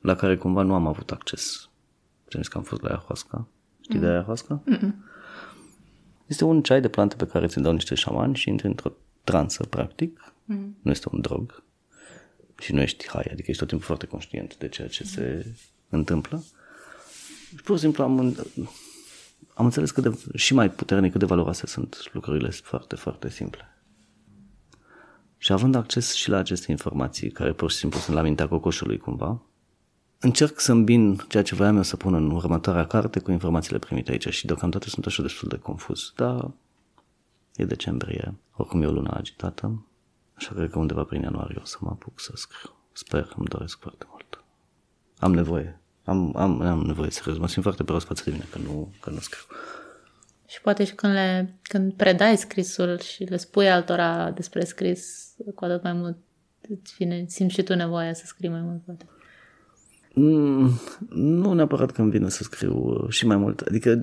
[0.00, 1.68] la care cumva nu am avut acces.
[2.34, 3.46] Am că am fost la ayahuasca.
[3.80, 4.00] Știi mm.
[4.00, 4.62] de ayahuasca?
[4.64, 4.94] Mm-mm.
[6.26, 8.92] Este un ceai de plante pe care ți-l dau niște șamani și intri într-o
[9.24, 10.76] transă, practic, Mm.
[10.82, 11.62] Nu este un drog
[12.58, 15.10] și nu ești hai, adică ești tot timpul foarte conștient de ceea ce mm.
[15.10, 15.46] se
[15.88, 16.44] întâmplă.
[17.48, 18.36] Și pur și simplu am,
[19.54, 23.68] am înțeles cât de, și mai puternic cât de valoroase sunt lucrurile foarte, foarte simple.
[25.38, 28.98] Și având acces și la aceste informații, care pur și simplu sunt la mintea cocoșului
[28.98, 29.42] cumva,
[30.18, 34.10] încerc să îmbin ceea ce voiam eu să pun în următoarea carte cu informațiile primite
[34.10, 36.50] aici și deocamdată sunt așa destul de confuz, dar
[37.56, 39.84] e decembrie, oricum e o lună agitată,
[40.34, 42.74] Așa cred că undeva prin ianuarie o să mă apuc să scriu.
[42.92, 44.44] Sper, îmi doresc foarte mult.
[45.18, 45.80] Am nevoie.
[46.04, 47.38] Am, am, am nevoie, serios.
[47.38, 49.42] Mă simt foarte prost față de mine că nu, că nu scriu.
[50.46, 55.64] Și poate și când, le, când predai scrisul și le spui altora despre scris, cu
[55.64, 56.16] atât mai mult
[56.68, 59.06] îți vine, simți și tu nevoia să scrii mai mult, poate.
[60.14, 60.70] Mm,
[61.08, 63.60] nu neapărat că îmi vine să scriu uh, și mai mult.
[63.60, 64.00] Adică,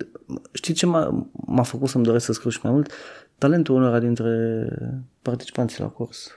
[0.52, 2.92] știi ce m-a, m-a făcut să-mi doresc să scriu și mai mult?
[3.42, 4.68] Talentul unora dintre
[5.22, 6.32] participanții la curs.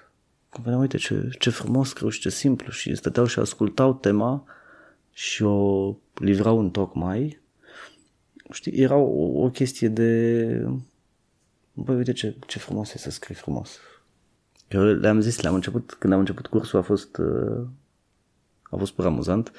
[0.51, 4.45] Că vedeam, uite ce, ce frumos scriu și ce simplu și stăteau și ascultau tema
[5.13, 7.41] și o livrau în tocmai.
[8.51, 10.69] Știi, era o, o chestie de...
[11.73, 13.79] Băi, uite ce, ce frumos e să scrii frumos.
[14.69, 17.67] Eu le-am zis, le-am început, când am început cursul a fost uh,
[18.63, 19.53] a fost pur amuzant.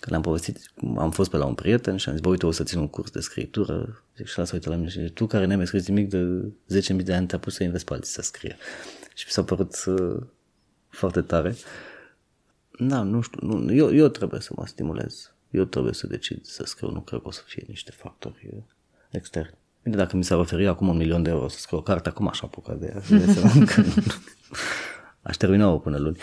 [0.00, 0.58] Când am povestit,
[0.96, 2.88] am fost pe la un prieten și am zis, bă, uite, o să țin un
[2.88, 4.04] curs de scriptură.
[4.16, 6.52] Zic, și lasă uită la mine și zice, tu care n-ai mai scris nimic de
[6.96, 8.56] 10.000 de ani, te-a pus să investi pe alții să scrie.
[9.14, 10.22] Și mi s-a părut uh,
[10.88, 11.56] foarte tare.
[12.78, 15.32] Da, nu știu, nu, eu, eu trebuie să mă stimulez.
[15.50, 18.62] Eu trebuie să decid să scriu, nu cred că o să fie niște factori uh,
[19.10, 19.58] externi.
[19.82, 22.28] Bine, dacă mi s-ar oferi acum un milion de euro să scriu o carte, acum
[22.28, 23.02] aș apuca de ea.
[25.22, 26.18] Aș termina-o până luni.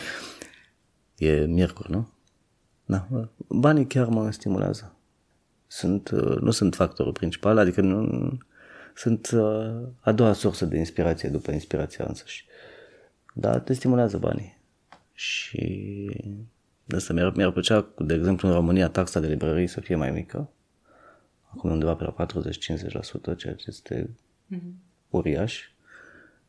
[1.17, 2.09] E miercuri, nu?
[2.87, 3.07] Da.
[3.47, 4.95] Banii chiar mă stimulează.
[5.67, 8.37] Sunt, uh, nu sunt factorul principal, adică nu,
[8.95, 12.45] sunt uh, a doua sursă de inspirație după inspirația însăși.
[13.33, 14.57] Dar te stimulează banii.
[15.13, 16.09] Și
[16.85, 20.11] de asta mi-ar, mi-ar plăcea, de exemplu, în România, taxa de librării să fie mai
[20.11, 20.49] mică.
[21.49, 22.25] Acum undeva pe la
[23.33, 24.09] 40-50%, ceea ce este
[24.55, 24.71] mm-hmm.
[25.09, 25.69] uriaș.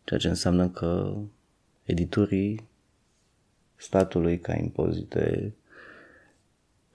[0.05, 1.15] Ceea ce înseamnă că
[1.85, 2.69] editorii
[3.77, 5.55] statului ca impozite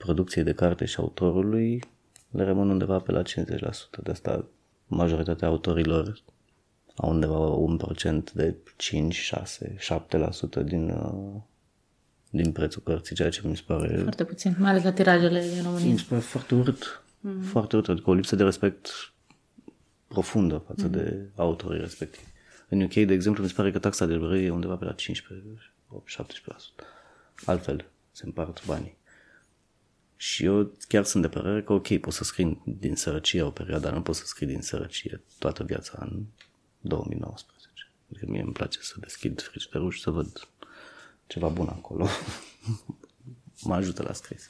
[0.03, 1.83] producției de carte și autorului
[2.29, 3.23] le rămân undeva pe la 50%.
[4.03, 4.45] De asta
[4.87, 6.21] majoritatea autorilor
[6.95, 11.41] au undeva un procent de 5, 6, 7% din, uh,
[12.29, 13.97] din prețul cărții, ceea ce mi se pare...
[14.01, 15.91] Foarte puțin, mai ales la tirajele din România.
[15.91, 17.03] Mi se pare foarte urât.
[17.19, 17.41] Mm-hmm.
[17.41, 18.89] Foarte urât, adică o lipsă de respect
[20.07, 20.91] profundă față mm-hmm.
[20.91, 22.31] de autorii respectivi.
[22.69, 24.93] În UK, de exemplu, mi se pare că taxa de librărie e undeva pe la
[24.93, 26.25] 15 17%.
[27.45, 28.97] Altfel se împart banii.
[30.23, 33.83] Și eu chiar sunt de părere că ok, pot să scrii din sărăcie o perioadă,
[33.83, 36.23] dar nu pot să scrii din sărăcie toată viața în
[36.79, 37.91] 2019.
[38.09, 40.47] Adică mie îmi place să deschid frigiderul și să văd
[41.27, 42.07] ceva bun acolo.
[43.67, 44.49] mă ajută la scris.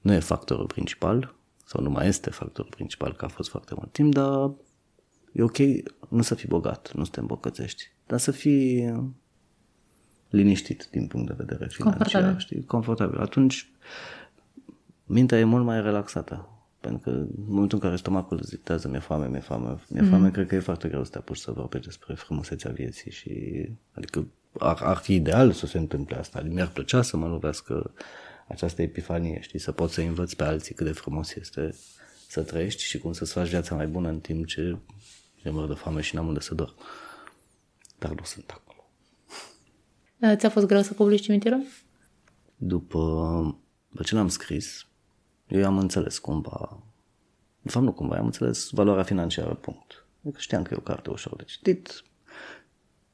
[0.00, 1.34] Nu e factorul principal,
[1.64, 4.50] sau nu mai este factorul principal, că a fost foarte mult timp, dar
[5.32, 5.58] e ok
[6.08, 8.94] nu să fii bogat, nu să te îmbogățești, dar să fii
[10.28, 12.38] liniștit din punct de vedere financiar, confortabil.
[12.38, 13.18] știi, confortabil.
[13.18, 13.70] Atunci
[15.12, 16.48] mintea e mult mai relaxată.
[16.80, 20.26] Pentru că în momentul în care stomacul îți dictează mi-e foame, mi-e foame, mi-e foame,
[20.26, 20.30] mm.
[20.30, 24.26] cred că e foarte greu să te apuci să vorbești despre frumusețea vieții și adică
[24.58, 26.42] ar, ar fi ideal să se întâmple asta.
[26.48, 27.92] Mi-ar plăcea să mă lovească
[28.48, 31.74] această epifanie, știi, să poți să învăț pe alții cât de frumos este
[32.28, 34.78] să trăiești și cum să-ți faci viața mai bună în timp ce
[35.42, 36.74] e mor de foame și n-am unde să dor.
[37.98, 38.90] Dar nu sunt acolo.
[40.18, 41.62] Uh, ți-a fost greu să publici cimitirul?
[42.56, 43.00] După,
[43.88, 44.86] după ce l-am scris,
[45.50, 46.78] eu am înțeles cumva,
[47.62, 50.04] de fapt nu cumva, am înțeles valoarea financiară, punct.
[50.22, 52.04] Adică știam că e o carte ușor de citit,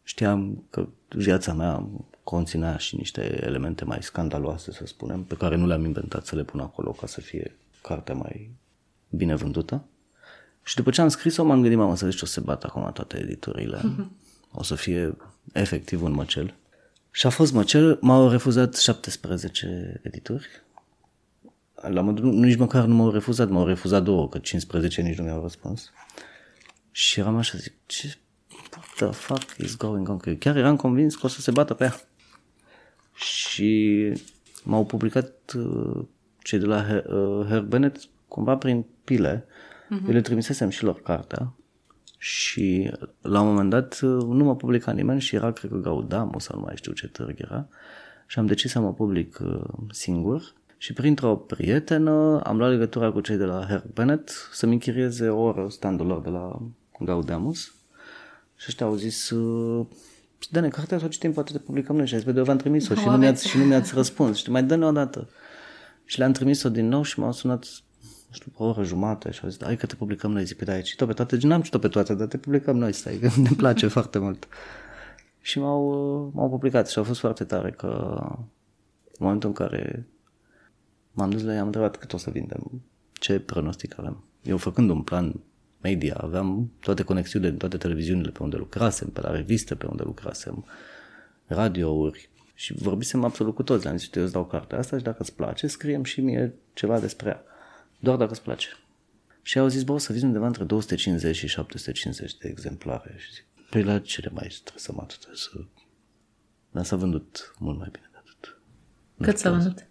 [0.03, 1.89] știam că viața mea
[2.23, 6.45] conținea și niște elemente mai scandaloase, să spunem, pe care nu le-am inventat să le
[6.45, 8.51] pun acolo ca să fie cartea mai
[9.11, 9.85] bine vândută.
[10.63, 12.93] Și după ce am scris-o, m-am gândit, mamă, să zici, o să se bată acum
[12.93, 13.79] toate editurile.
[13.79, 14.07] Mm-hmm.
[14.53, 15.17] O să fie
[15.53, 16.55] efectiv un măcel.
[17.11, 20.47] Și a fost măcel, m-au refuzat 17 edituri.
[21.83, 25.43] La modul, nici măcar nu m-au refuzat, m-au refuzat două, că 15 nici nu mi-au
[25.43, 25.93] răspuns.
[26.91, 28.17] Și eram așa, zic, ce
[28.77, 30.17] what the fuck is going on?
[30.17, 31.95] Că chiar eram convins că o să se bată pe ea.
[33.15, 34.13] Și
[34.65, 36.05] m-au publicat uh,
[36.43, 39.45] cei de la Her, uh, Her Bennett cumva prin pile.
[39.45, 40.07] Uh-huh.
[40.07, 41.55] Eu le trimisesem și lor cartea
[42.19, 46.59] și la un moment dat nu mă publica nimeni și era, cred că Gaudamu sau
[46.59, 47.69] nu mai știu ce târg era.
[48.27, 50.55] Și am decis să mă public uh, singur.
[50.79, 55.41] Și printr-o prietenă am luat legătura cu cei de la Herb Bennett să-mi închirieze o
[55.41, 56.63] oră standul lor de la
[57.01, 57.75] Gaudamus.
[58.57, 59.87] Și ăștia au zis, uh,
[60.51, 62.07] dă-ne cartea sau citim, poate te publicăm noi.
[62.07, 64.37] Și a zis, v-am trimis-o și nu, mi-ați, și nu mi-ați răspuns.
[64.37, 65.29] Și mai dă-ne o dată.
[66.05, 67.65] Și le-am trimis-o din nou și m-au sunat
[68.31, 70.73] știu, o oră jumate și au zis, hai că te publicăm noi, zic, păi da,
[70.73, 73.51] ai citit pe toate, n-am citit pe toate, dar te publicăm noi, stai, că ne
[73.57, 74.49] place foarte mult.
[75.41, 75.83] Și m-au,
[76.35, 78.17] m-au publicat și au fost foarte tare că
[79.05, 80.07] în momentul în care
[81.17, 84.25] m-am dus la ei, am întrebat cât o să vindem, ce pronostic avem.
[84.43, 85.41] Eu făcând un plan
[85.81, 90.03] media, aveam toate conexiunile din toate televiziunile pe unde lucrasem, pe la reviste pe unde
[90.03, 90.65] lucrasem,
[91.47, 93.85] radiouri și vorbisem absolut cu toți.
[93.85, 97.01] Le-am zis, eu îți dau cartea asta și dacă îți place, scriem și mie ceva
[97.01, 97.43] despre ea
[98.01, 98.69] doar dacă îți place.
[99.43, 103.15] Și au zis, bă, o să vizim undeva între 250 și 750 de exemplare.
[103.19, 105.29] Și zic, păi la ce le mai stresăm atât?
[105.35, 105.51] Să...
[106.71, 108.61] Dar s-a vândut mult mai bine de atât.
[109.15, 109.89] Nu Cât știu s-a care- vândut?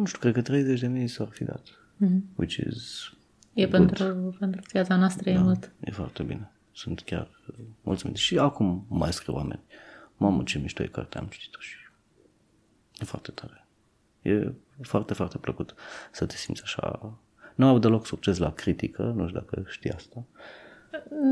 [0.00, 1.62] Nu știu, cred că 30 de mii s-ar fi dat.
[1.96, 2.24] Mhm.
[2.34, 3.12] Which is...
[3.52, 5.72] E pentru, pentru piața noastră, e mult.
[5.80, 6.52] E foarte bine.
[6.72, 8.16] Sunt chiar uh, mulțumit.
[8.16, 9.60] Și acum mai scriu oameni.
[10.16, 11.74] Mamă, ce mișto e cartea, am citit-o și
[13.00, 13.66] e foarte tare.
[14.22, 15.74] E foarte, foarte plăcut
[16.12, 17.18] să te simți așa.
[17.54, 20.24] Nu au deloc succes la critică, nu știu dacă știi asta.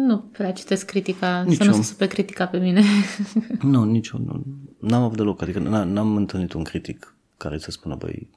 [0.06, 1.76] Nu prea citesc critica, Nici să nu eu.
[1.76, 2.82] se supe critica pe mine.
[3.62, 4.20] Nu, nici eu.
[4.20, 4.44] Nu,
[4.80, 5.42] n-am avut deloc.
[5.42, 8.28] Adică n- n-am întâlnit un critic care să spună, băi,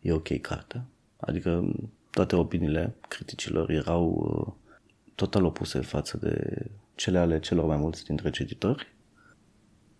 [0.00, 0.84] e ok cartea.
[1.16, 1.72] Adică
[2.10, 4.52] toate opiniile criticilor erau uh,
[5.14, 8.86] total opuse față de cele ale celor mai mulți dintre cititori.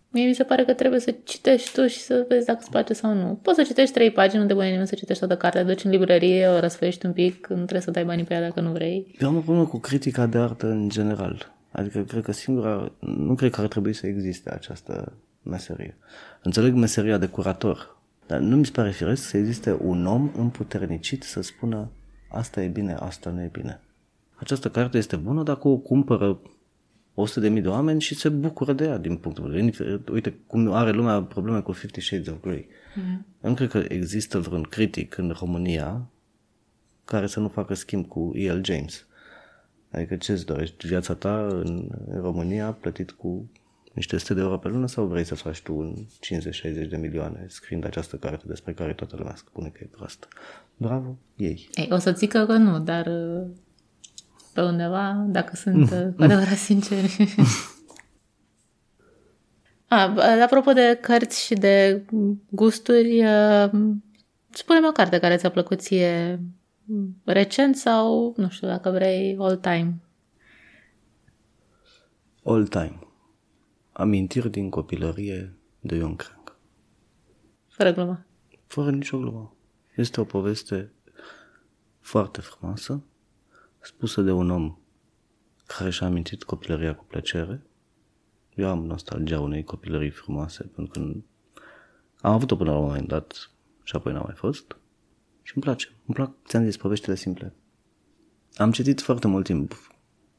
[0.09, 2.93] Mie mi se pare că trebuie să citești tu și să vezi dacă îți place
[2.93, 3.39] sau nu.
[3.41, 5.91] Poți să citești trei pagini, nu te pune nimeni să citești toată cartea, duci în
[5.91, 9.15] librărie, o răsfăiești un pic, nu trebuie să dai banii pe ea dacă nu vrei.
[9.19, 11.53] Eu am o problemă cu critica de artă în general.
[11.71, 15.97] Adică cred că singura, nu cred că ar trebui să existe această meserie.
[16.41, 18.00] Înțeleg meseria de curator,
[18.31, 21.91] dar nu mi se pare firesc să existe un om împuternicit să spună
[22.29, 23.79] asta e bine, asta nu e bine.
[24.35, 26.39] Această carte este bună dacă o cumpără
[27.13, 30.01] 100 de mii de oameni și se bucură de ea din punctul de vedere.
[30.11, 32.67] Uite cum are lumea probleme cu Fifty Shades of Grey.
[32.95, 33.25] Mm.
[33.43, 36.09] Eu nu cred că există vreun critic în România
[37.05, 38.63] care să nu facă schimb cu E.L.
[38.63, 39.05] James.
[39.91, 40.87] Adică ce îți dorești?
[40.87, 41.89] Viața ta în
[42.21, 43.49] România plătit cu
[43.93, 45.95] niște 100 de euro pe lună sau vrei să faci tu un
[46.85, 50.27] 50-60 de milioane scriind această carte despre care toată lumea spune că e proastă?
[50.77, 51.69] Bravo, ei.
[51.73, 53.47] Ei, o să zică că nu, dar uh,
[54.53, 57.17] pe undeva, dacă sunt uh, cu adevărat sinceri.
[59.87, 62.05] A, b- apropo de cărți și de
[62.49, 63.69] gusturi, uh,
[64.49, 66.39] spune-mi o carte care ți-a plăcut ție
[67.23, 70.01] recent sau, nu știu, dacă vrei, all time.
[72.43, 73.10] All time.
[73.93, 76.57] Amintiri din copilărie de Ion Crank.
[77.67, 78.25] Fără glumă.
[78.67, 79.55] Fără nicio glumă.
[79.95, 80.91] Este o poveste
[81.99, 83.03] foarte frumoasă,
[83.79, 84.77] spusă de un om
[85.65, 87.65] care și-a amintit copilăria cu plăcere.
[88.55, 90.99] Eu am nostalgia unei copilării frumoase, pentru că
[92.21, 93.51] am avut-o până la un moment dat
[93.83, 94.77] și apoi n-a mai fost.
[95.41, 95.87] Și îmi place.
[96.05, 97.53] Îmi plac, ți-am zis, poveștile simple.
[98.55, 99.90] Am citit foarte mult timp,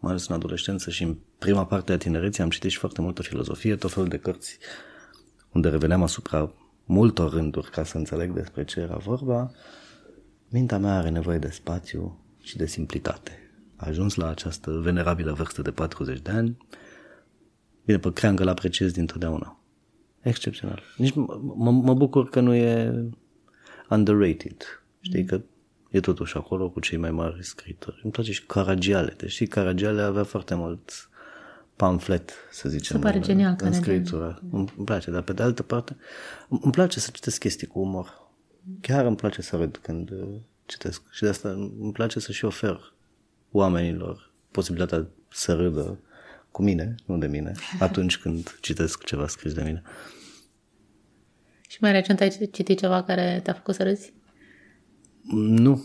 [0.03, 3.23] mai ales în adolescență și în prima parte a tinereții, am citit și foarte multă
[3.23, 4.59] filozofie, tot felul de cărți
[5.53, 6.53] unde reveneam asupra
[6.85, 9.51] multor rânduri ca să înțeleg despre ce era vorba.
[10.49, 13.51] Mintea mea are nevoie de spațiu și de simplitate.
[13.77, 16.57] A ajuns la această venerabilă vârstă de 40 de ani.
[17.85, 19.61] Bine, pe creangă l-apreciez dintotdeauna.
[20.21, 20.83] Excepțional.
[20.97, 23.05] Nici m- mă, mă bucur că nu e
[23.89, 24.85] underrated.
[25.01, 25.41] Știi că
[25.93, 28.01] e totuși acolo cu cei mai mari scriitori.
[28.03, 29.15] Îmi place și Caragiale.
[29.17, 31.09] Deci știi, Caragiale avea foarte mult
[31.77, 33.85] pamflet, să zicem, Se pare în, genial în Caragiale.
[33.85, 34.43] scriitură.
[34.51, 35.97] Îmi îmi place, dar pe de altă parte
[36.49, 38.31] îmi place să citesc chestii cu umor.
[38.81, 40.29] Chiar îmi place să râd când uh,
[40.67, 41.03] citesc.
[41.11, 42.93] Și de asta îmi place să și ofer
[43.51, 45.99] oamenilor posibilitatea să râdă
[46.51, 49.83] cu mine, nu de mine, atunci când citesc ceva scris de mine.
[51.69, 54.13] Și mai recent ai citit ceva care te-a făcut să râzi?
[55.31, 55.85] Nu.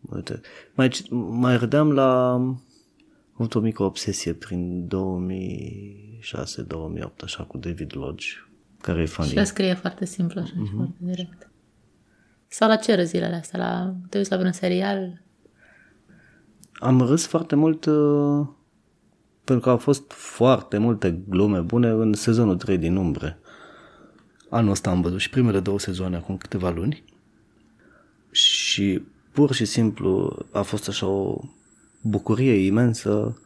[0.00, 0.40] Uite,
[0.74, 2.32] mai, cit- mai râdeam la...
[2.32, 2.62] Am
[3.32, 4.90] avut o mică obsesie prin 2006-2008,
[7.22, 8.26] așa, cu David Lodge,
[8.80, 9.30] care e funny.
[9.30, 11.50] Și el scrie foarte simplu așa și foarte direct.
[12.48, 13.58] Sau la ce râzi zilele astea?
[13.58, 15.22] La, te uiți la vreun serial?
[16.72, 18.46] Am râs foarte mult uh,
[19.44, 23.38] pentru că au fost foarte multe glume bune în sezonul 3 din Umbre.
[24.50, 27.04] Anul ăsta am văzut și primele două sezoane acum câteva luni
[28.30, 28.65] și
[29.32, 31.40] pur și simplu a fost așa o
[32.02, 33.40] bucurie imensă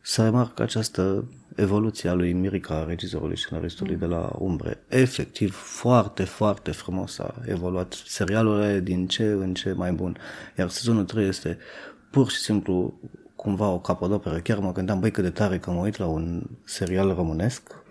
[0.00, 4.84] să remarc această evoluție a lui Mirica, regizorului și scenaristului de la Umbre.
[4.88, 7.92] Efectiv, foarte, foarte frumos a evoluat.
[7.92, 10.16] Serialul e din ce în ce mai bun.
[10.58, 11.58] Iar sezonul 3 este
[12.10, 13.00] pur și simplu
[13.36, 14.38] cumva o capodoperă.
[14.38, 17.82] Chiar mă gândeam, băi, cât de tare că mă uit la un serial românesc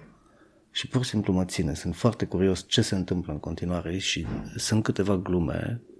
[0.71, 1.73] și pur și simplu mă ține.
[1.73, 5.96] Sunt foarte curios ce se întâmplă în continuare și sunt câteva glume și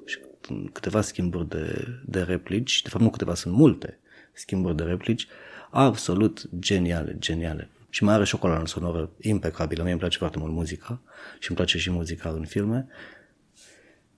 [0.71, 2.81] câteva schimburi de, de replici.
[2.81, 3.99] De fapt, nu câteva, sunt multe
[4.33, 5.27] schimburi de replici
[5.69, 7.69] absolut geniale, geniale.
[7.89, 9.81] Și mai are și o coloană sonoră impecabilă.
[9.81, 11.01] Mie îmi place foarte mult muzica
[11.39, 12.87] și îmi place și muzica în filme.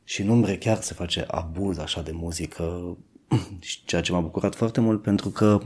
[0.04, 2.98] Și în umbre chiar se face abuz așa de muzică,
[3.60, 5.60] și ceea ce m-a bucurat foarte mult pentru că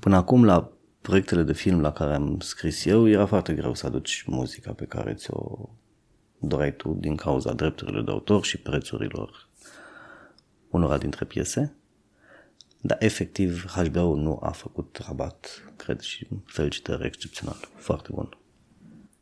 [0.00, 3.86] până acum la proiectele de film la care am scris eu era foarte greu să
[3.86, 5.68] aduci muzica pe care ți-o
[6.38, 9.45] doreai tu din cauza drepturilor de autor și prețurilor
[10.76, 11.74] unora dintre piese.
[12.80, 17.56] Dar efectiv HBO nu a făcut rabat, cred, și felicitări excepțional.
[17.74, 18.28] Foarte bun.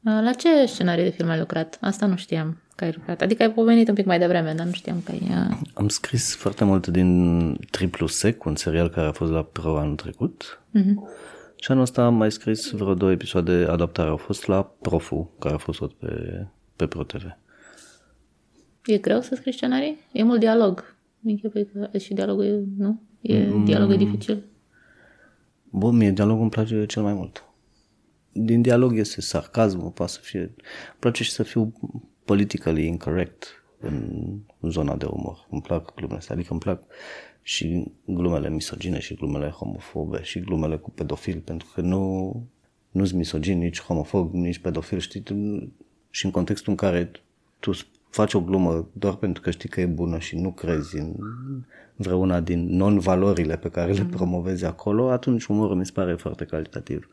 [0.00, 1.78] La ce scenarii de film ai lucrat?
[1.80, 3.20] Asta nu știam că ai lucrat.
[3.20, 5.28] Adică ai pomenit un pic mai devreme, dar nu știam că ai...
[5.74, 9.94] Am scris foarte mult din Triplu Sec, un serial care a fost la Pro anul
[9.94, 10.62] trecut.
[10.78, 10.94] Mm-hmm.
[11.56, 14.08] Și anul ăsta am mai scris vreo două episoade adaptare.
[14.08, 16.46] Au fost la Profu, care a fost tot pe,
[16.76, 17.22] pe Pro TV.
[18.84, 19.98] E greu să scrii scenarii?
[20.12, 20.93] E mult dialog.
[21.24, 23.02] Închipui că și dialogul e, nu?
[23.20, 23.64] E, mm.
[23.64, 24.44] Dialogul e dificil.
[25.70, 27.44] Bun, mie dialogul îmi place cel mai mult.
[28.32, 30.40] Din dialog este sarcasmul, poate să fie...
[30.40, 30.54] Îmi
[30.98, 31.72] place și să fiu
[32.24, 35.46] politically incorrect în zona de umor.
[35.50, 36.82] Îmi plac glumele astea, adică îmi plac
[37.42, 42.32] și glumele misogine și glumele homofobe și glumele cu pedofil, pentru că nu
[42.94, 45.22] nu sunt misogin, nici homofob, nici pedofil, știi?
[46.10, 47.10] Și în contextul în care
[47.58, 47.72] tu
[48.14, 51.14] faci o glumă doar pentru că știi că e bună și nu crezi în
[51.96, 54.08] vreuna din non-valorile pe care le mm.
[54.08, 57.08] promovezi acolo, atunci umorul mi se pare foarte calitativ.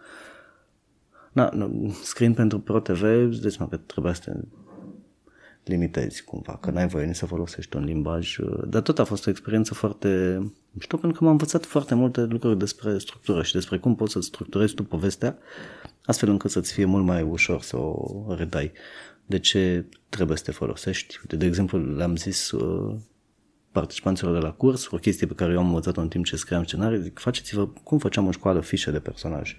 [1.32, 6.72] Na, nu, scriind pentru Pro TV, îți dai că trebuia să te limitezi cumva, că
[6.72, 8.38] n-ai voie nici să folosești un limbaj,
[8.68, 10.40] dar tot a fost o experiență foarte
[10.80, 14.22] știu pentru că m-am învățat foarte multe lucruri despre structură și despre cum poți să
[14.22, 15.38] structurezi tu povestea
[16.06, 18.72] astfel încât să-ți fie mult mai ușor să o redai.
[19.32, 21.18] De ce trebuie să te folosești?
[21.20, 22.96] Uite, de exemplu, le-am zis uh,
[23.72, 26.64] participanților de la curs, o chestie pe care eu am învățat-o în timp ce scriam
[26.64, 29.56] scenarii, zic, faceți-vă cum făceam în școală fișe de personaj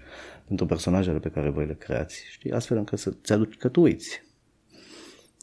[0.47, 2.51] pentru personajele pe care voi le creați, știi?
[2.51, 4.21] Astfel încât să-ți aduci, că tu uiți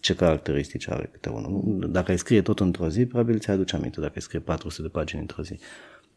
[0.01, 1.89] ce caracteristici are câte unul.
[1.91, 4.89] Dacă ai scrie tot într-o zi, probabil ți aduce aminte dacă ai scrie 400 de
[4.89, 5.59] pagini într-o zi.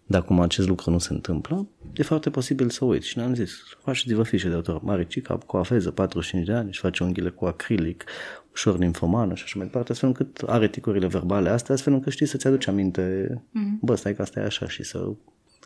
[0.05, 3.07] Dar cum acest lucru nu se întâmplă, e foarte posibil să uiți.
[3.07, 4.81] Și ne-am zis, faceți-vă fișe de autor.
[4.81, 8.03] Maricica cu afeză, 45 de ani, și face unghiile cu acrilic,
[8.51, 12.25] ușor ninfomană și așa mai departe, astfel încât are ticurile verbale astea, astfel încât știi
[12.25, 13.79] să-ți aduci aminte, mm-hmm.
[13.81, 14.97] bă, stai că asta e așa și să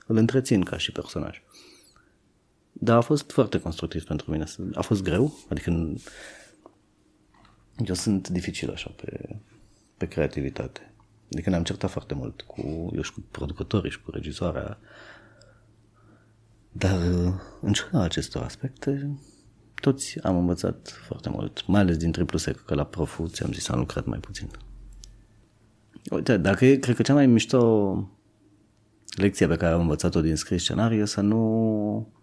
[0.07, 1.41] îl întrețin ca și personaj.
[2.71, 4.45] Dar a fost foarte constructiv pentru mine.
[4.73, 5.93] A fost greu, adică
[7.85, 9.39] eu sunt dificil așa pe,
[9.97, 10.91] pe creativitate.
[11.31, 14.77] Adică ne-am certat foarte mult cu, eu și cu producătorii și cu regizoarea.
[16.71, 16.99] Dar
[17.61, 19.17] în ciuda acestor aspecte,
[19.81, 23.69] toți am învățat foarte mult, mai ales din triplu sec, că la profu ți-am zis
[23.69, 24.49] am lucrat mai puțin.
[26.09, 28.09] Uite, dacă e, cred că cea mai mișto
[29.15, 32.15] lecție pe care am învățat-o din scris scenarii e să nu...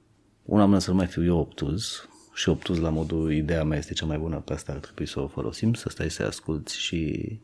[0.45, 3.93] Una mână să nu mai fiu eu obtuz și obtuz la modul ideea mea este
[3.93, 7.41] cea mai bună, pe asta ar trebui să o folosim, să stai să asculti și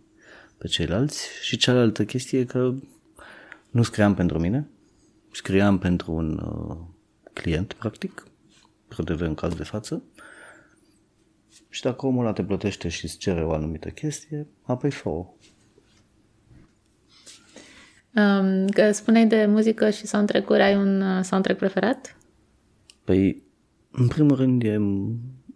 [0.60, 1.28] pe ceilalți.
[1.42, 2.74] Și cealaltă chestie e că
[3.70, 4.68] nu scriam pentru mine,
[5.32, 6.76] scriam pentru un uh,
[7.32, 8.26] client, practic,
[8.88, 10.02] ProTV în caz de față.
[11.68, 15.08] Și dacă omul ăla te plătește și îți cere o anumită chestie, apoi fă
[18.14, 22.16] Um, că spuneai de muzică și soundtrack-uri, ai un uh, soundtrack preferat?
[23.04, 23.42] Păi,
[23.90, 24.76] în primul rând e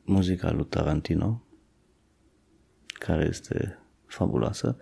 [0.04, 1.44] muzica lui Tarantino,
[2.98, 3.83] care este
[4.14, 4.76] fabuloasă.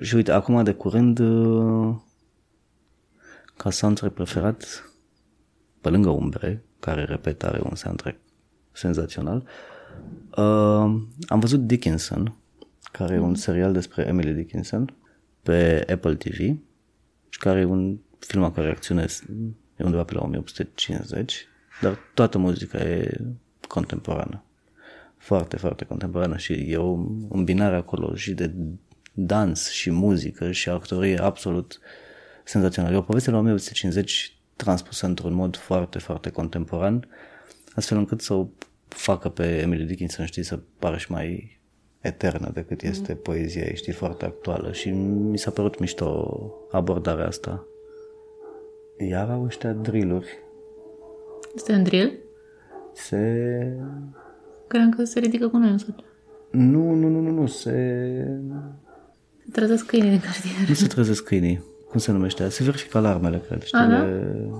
[0.00, 1.96] Și uite, acum de curând, uh,
[3.56, 4.90] ca soundtrack preferat,
[5.80, 8.18] pe lângă Umbre, care, repet, are un soundtrack
[8.72, 9.48] senzațional,
[10.30, 12.36] uh, am văzut Dickinson,
[12.92, 13.38] care e un mhm.
[13.38, 14.94] serial despre Emily Dickinson,
[15.42, 16.38] pe Apple TV,
[17.28, 19.22] și care e un film a care acționez,
[19.76, 21.46] e undeva pe la 1850,
[21.80, 23.20] dar toată muzica e
[23.68, 24.45] contemporană.
[25.26, 26.98] Foarte, foarte contemporană și e o
[27.28, 28.54] îmbinare acolo și de
[29.12, 31.80] dans și muzică și actorie absolut
[32.44, 32.94] senzațională.
[32.94, 37.08] E o poveste la 1850 transpusă într-un mod foarte, foarte contemporan,
[37.74, 38.46] astfel încât să o
[38.88, 41.60] facă pe Emily Dickinson, știi, să pară și mai
[42.00, 42.90] eternă decât mm.
[42.90, 46.28] este poezia ei, știi, foarte actuală și mi s-a părut mișto
[46.70, 47.66] abordarea asta.
[49.08, 50.38] Iar au ăștia drill-uri.
[51.54, 52.18] Este un drill?
[52.92, 53.16] Se...
[54.66, 55.98] Cream că se ridică cu noi în sat.
[56.50, 57.70] Nu, nu, nu, nu, nu, se...
[59.44, 60.68] Se trezesc câinii din cartier.
[60.68, 61.62] Nu se trezesc câinii.
[61.88, 62.48] Cum se numește?
[62.48, 63.62] Se verifică alarmele, cred.
[63.62, 64.02] Știi, A, da?
[64.02, 64.50] Le...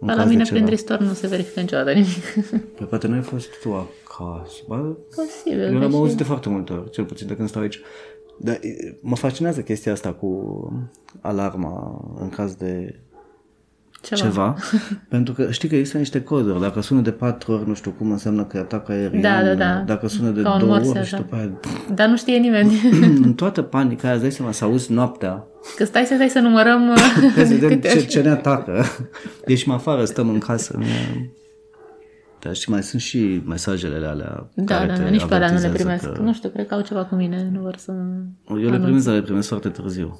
[0.00, 2.24] Dar la mine prin Ristor nu se verifică niciodată nimic.
[2.76, 4.62] Păi poate nu ai fost tu acasă.
[4.66, 5.60] Ba, Posibil.
[5.60, 7.80] Eu l-am auzit de foarte multe ori, cel puțin de când stau aici.
[8.38, 8.60] Dar
[9.00, 10.32] mă fascinează chestia asta cu
[11.20, 13.00] alarma în caz de
[14.02, 14.20] ceva.
[14.20, 14.56] ceva
[15.08, 16.60] pentru că știi că există niște coduri.
[16.60, 19.20] Dacă sună de patru ori, nu știu cum înseamnă că e atac aerian.
[19.20, 19.82] Da, da, da.
[19.86, 21.50] Dacă sună de două ori și după aia...
[21.94, 22.80] Dar nu știe nimeni.
[23.24, 25.46] în toată panica aia, îți dai seama, să auzi noaptea.
[25.76, 26.94] Că stai să stai să numărăm
[27.34, 28.84] Ca să vedem ce, ce ne atacă.
[29.46, 30.78] Ieșim afară, stăm în casă.
[32.40, 35.68] Dar știi, mai sunt și mesajele alea Da, care da, nici pe alea nu le
[35.68, 36.12] primesc.
[36.12, 36.20] Că...
[36.22, 37.92] Nu știu, cred că au ceva cu mine, nu vor să...
[38.48, 40.18] Eu le primesc, dar le primesc foarte târziu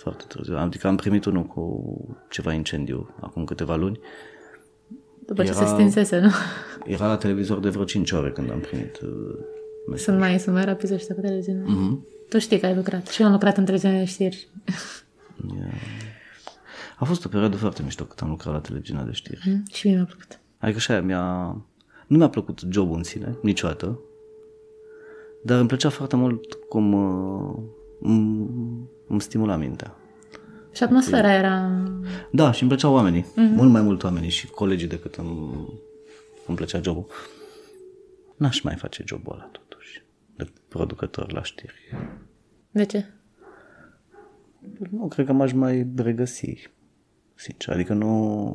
[0.00, 0.56] foarte târziu.
[0.56, 4.00] Adică am primit unul cu ceva incendiu acum câteva luni.
[5.26, 6.30] După ce se stinsese, nu?
[6.84, 9.38] Era la televizor de vreo 5 ore când am primit uh,
[9.88, 10.04] mesaj.
[10.04, 11.64] Sunt mai, sunt mai rapizi ăștia cu televiziunea.
[11.66, 12.06] Mhm.
[12.28, 13.06] Tu știi că ai lucrat.
[13.06, 14.48] Și eu am lucrat în televiziunea de știri.
[16.98, 19.42] A fost o perioadă foarte mișto cât am lucrat la televiziunea de știri.
[19.46, 20.40] Mm, și mie mi-a plăcut.
[20.58, 21.46] Adică așa, mi-a...
[22.06, 24.00] nu mi-a plăcut jobul în sine, niciodată,
[25.42, 27.62] dar îmi plăcea foarte mult cum uh,
[28.00, 28.48] îmi,
[29.10, 29.94] îmi stimula mintea.
[30.72, 31.82] Și atmosfera era...
[32.32, 33.54] Da, și îmi plăceau oamenii, mm-hmm.
[33.54, 35.68] mult mai mult oamenii și colegii decât îmi,
[36.46, 37.06] îmi plăcea jobul.
[38.36, 40.04] N-aș mai face jobul ăla totuși,
[40.36, 41.96] de producător la știri.
[42.70, 43.04] De ce?
[44.90, 46.70] Nu, cred că m-aș mai regăsi,
[47.34, 47.74] sincer.
[47.74, 48.52] Adică nu...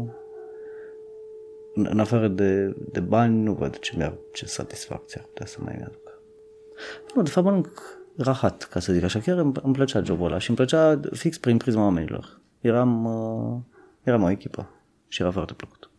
[1.74, 5.58] În în afară de, de bani, nu văd ce, mi-ar, ce satisfacție ar putea să
[5.64, 6.12] mai mi-aducă.
[7.16, 9.20] Nu, de fapt mănânc rahat, ca să zic așa.
[9.20, 12.40] Chiar îmi, îmi plăcea jobul ăla și îmi plăcea fix prin prisma oamenilor.
[12.60, 13.60] Eram, uh,
[14.04, 14.70] eram o echipă
[15.08, 15.90] și era foarte plăcut.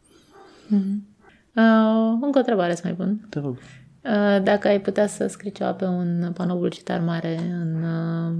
[0.71, 3.27] Uh, încă o întrebare să mai pun.
[3.29, 3.57] Te rog.
[3.57, 8.35] Uh, dacă ai putea să scrii ceva pe un panou publicitar mare în, uh,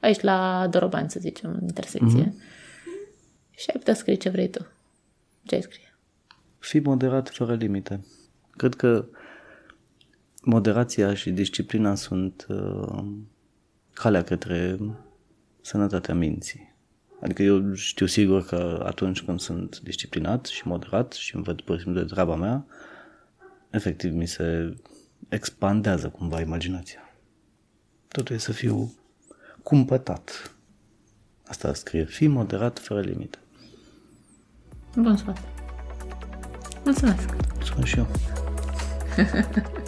[0.00, 3.50] aici la Doroban, să zicem, în intersecție, mm-hmm.
[3.50, 4.66] și ai putea scrie ce vrei tu,
[5.42, 5.96] ce ai scrie?
[6.58, 8.04] Fii moderat fără limite.
[8.56, 9.06] Cred că
[10.42, 13.04] moderația și disciplina sunt uh,
[13.92, 14.78] calea către
[15.60, 16.74] sănătatea minții.
[17.20, 21.76] Adică eu știu sigur că atunci când sunt disciplinat și moderat și îmi văd pur
[21.76, 22.66] și simplu de treaba mea,
[23.70, 24.76] efectiv mi se
[25.28, 27.00] expandează cumva imaginația.
[28.08, 28.94] Totul e să fiu
[29.62, 30.54] cumpătat.
[31.46, 33.38] Asta scrie, fii moderat fără limite.
[34.96, 35.38] Bun sfat.
[36.84, 37.34] Mulțumesc!
[37.62, 38.06] Spun și eu.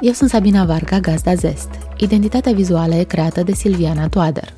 [0.00, 1.68] Eu sunt Sabina Varga, gazda Zest.
[1.96, 4.54] Identitatea vizuală e creată de Silviana Toader.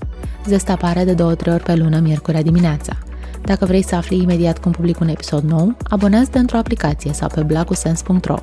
[0.46, 2.96] Zest apare de două trei ori pe lună, miercurea dimineața.
[3.44, 7.42] Dacă vrei să afli imediat cum public un episod nou, abonează-te într-o aplicație sau pe
[7.42, 8.36] blagusens.ro.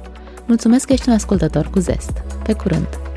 [0.46, 2.12] Mulțumesc că ești un ascultător cu Zest.
[2.44, 3.09] Pe curând!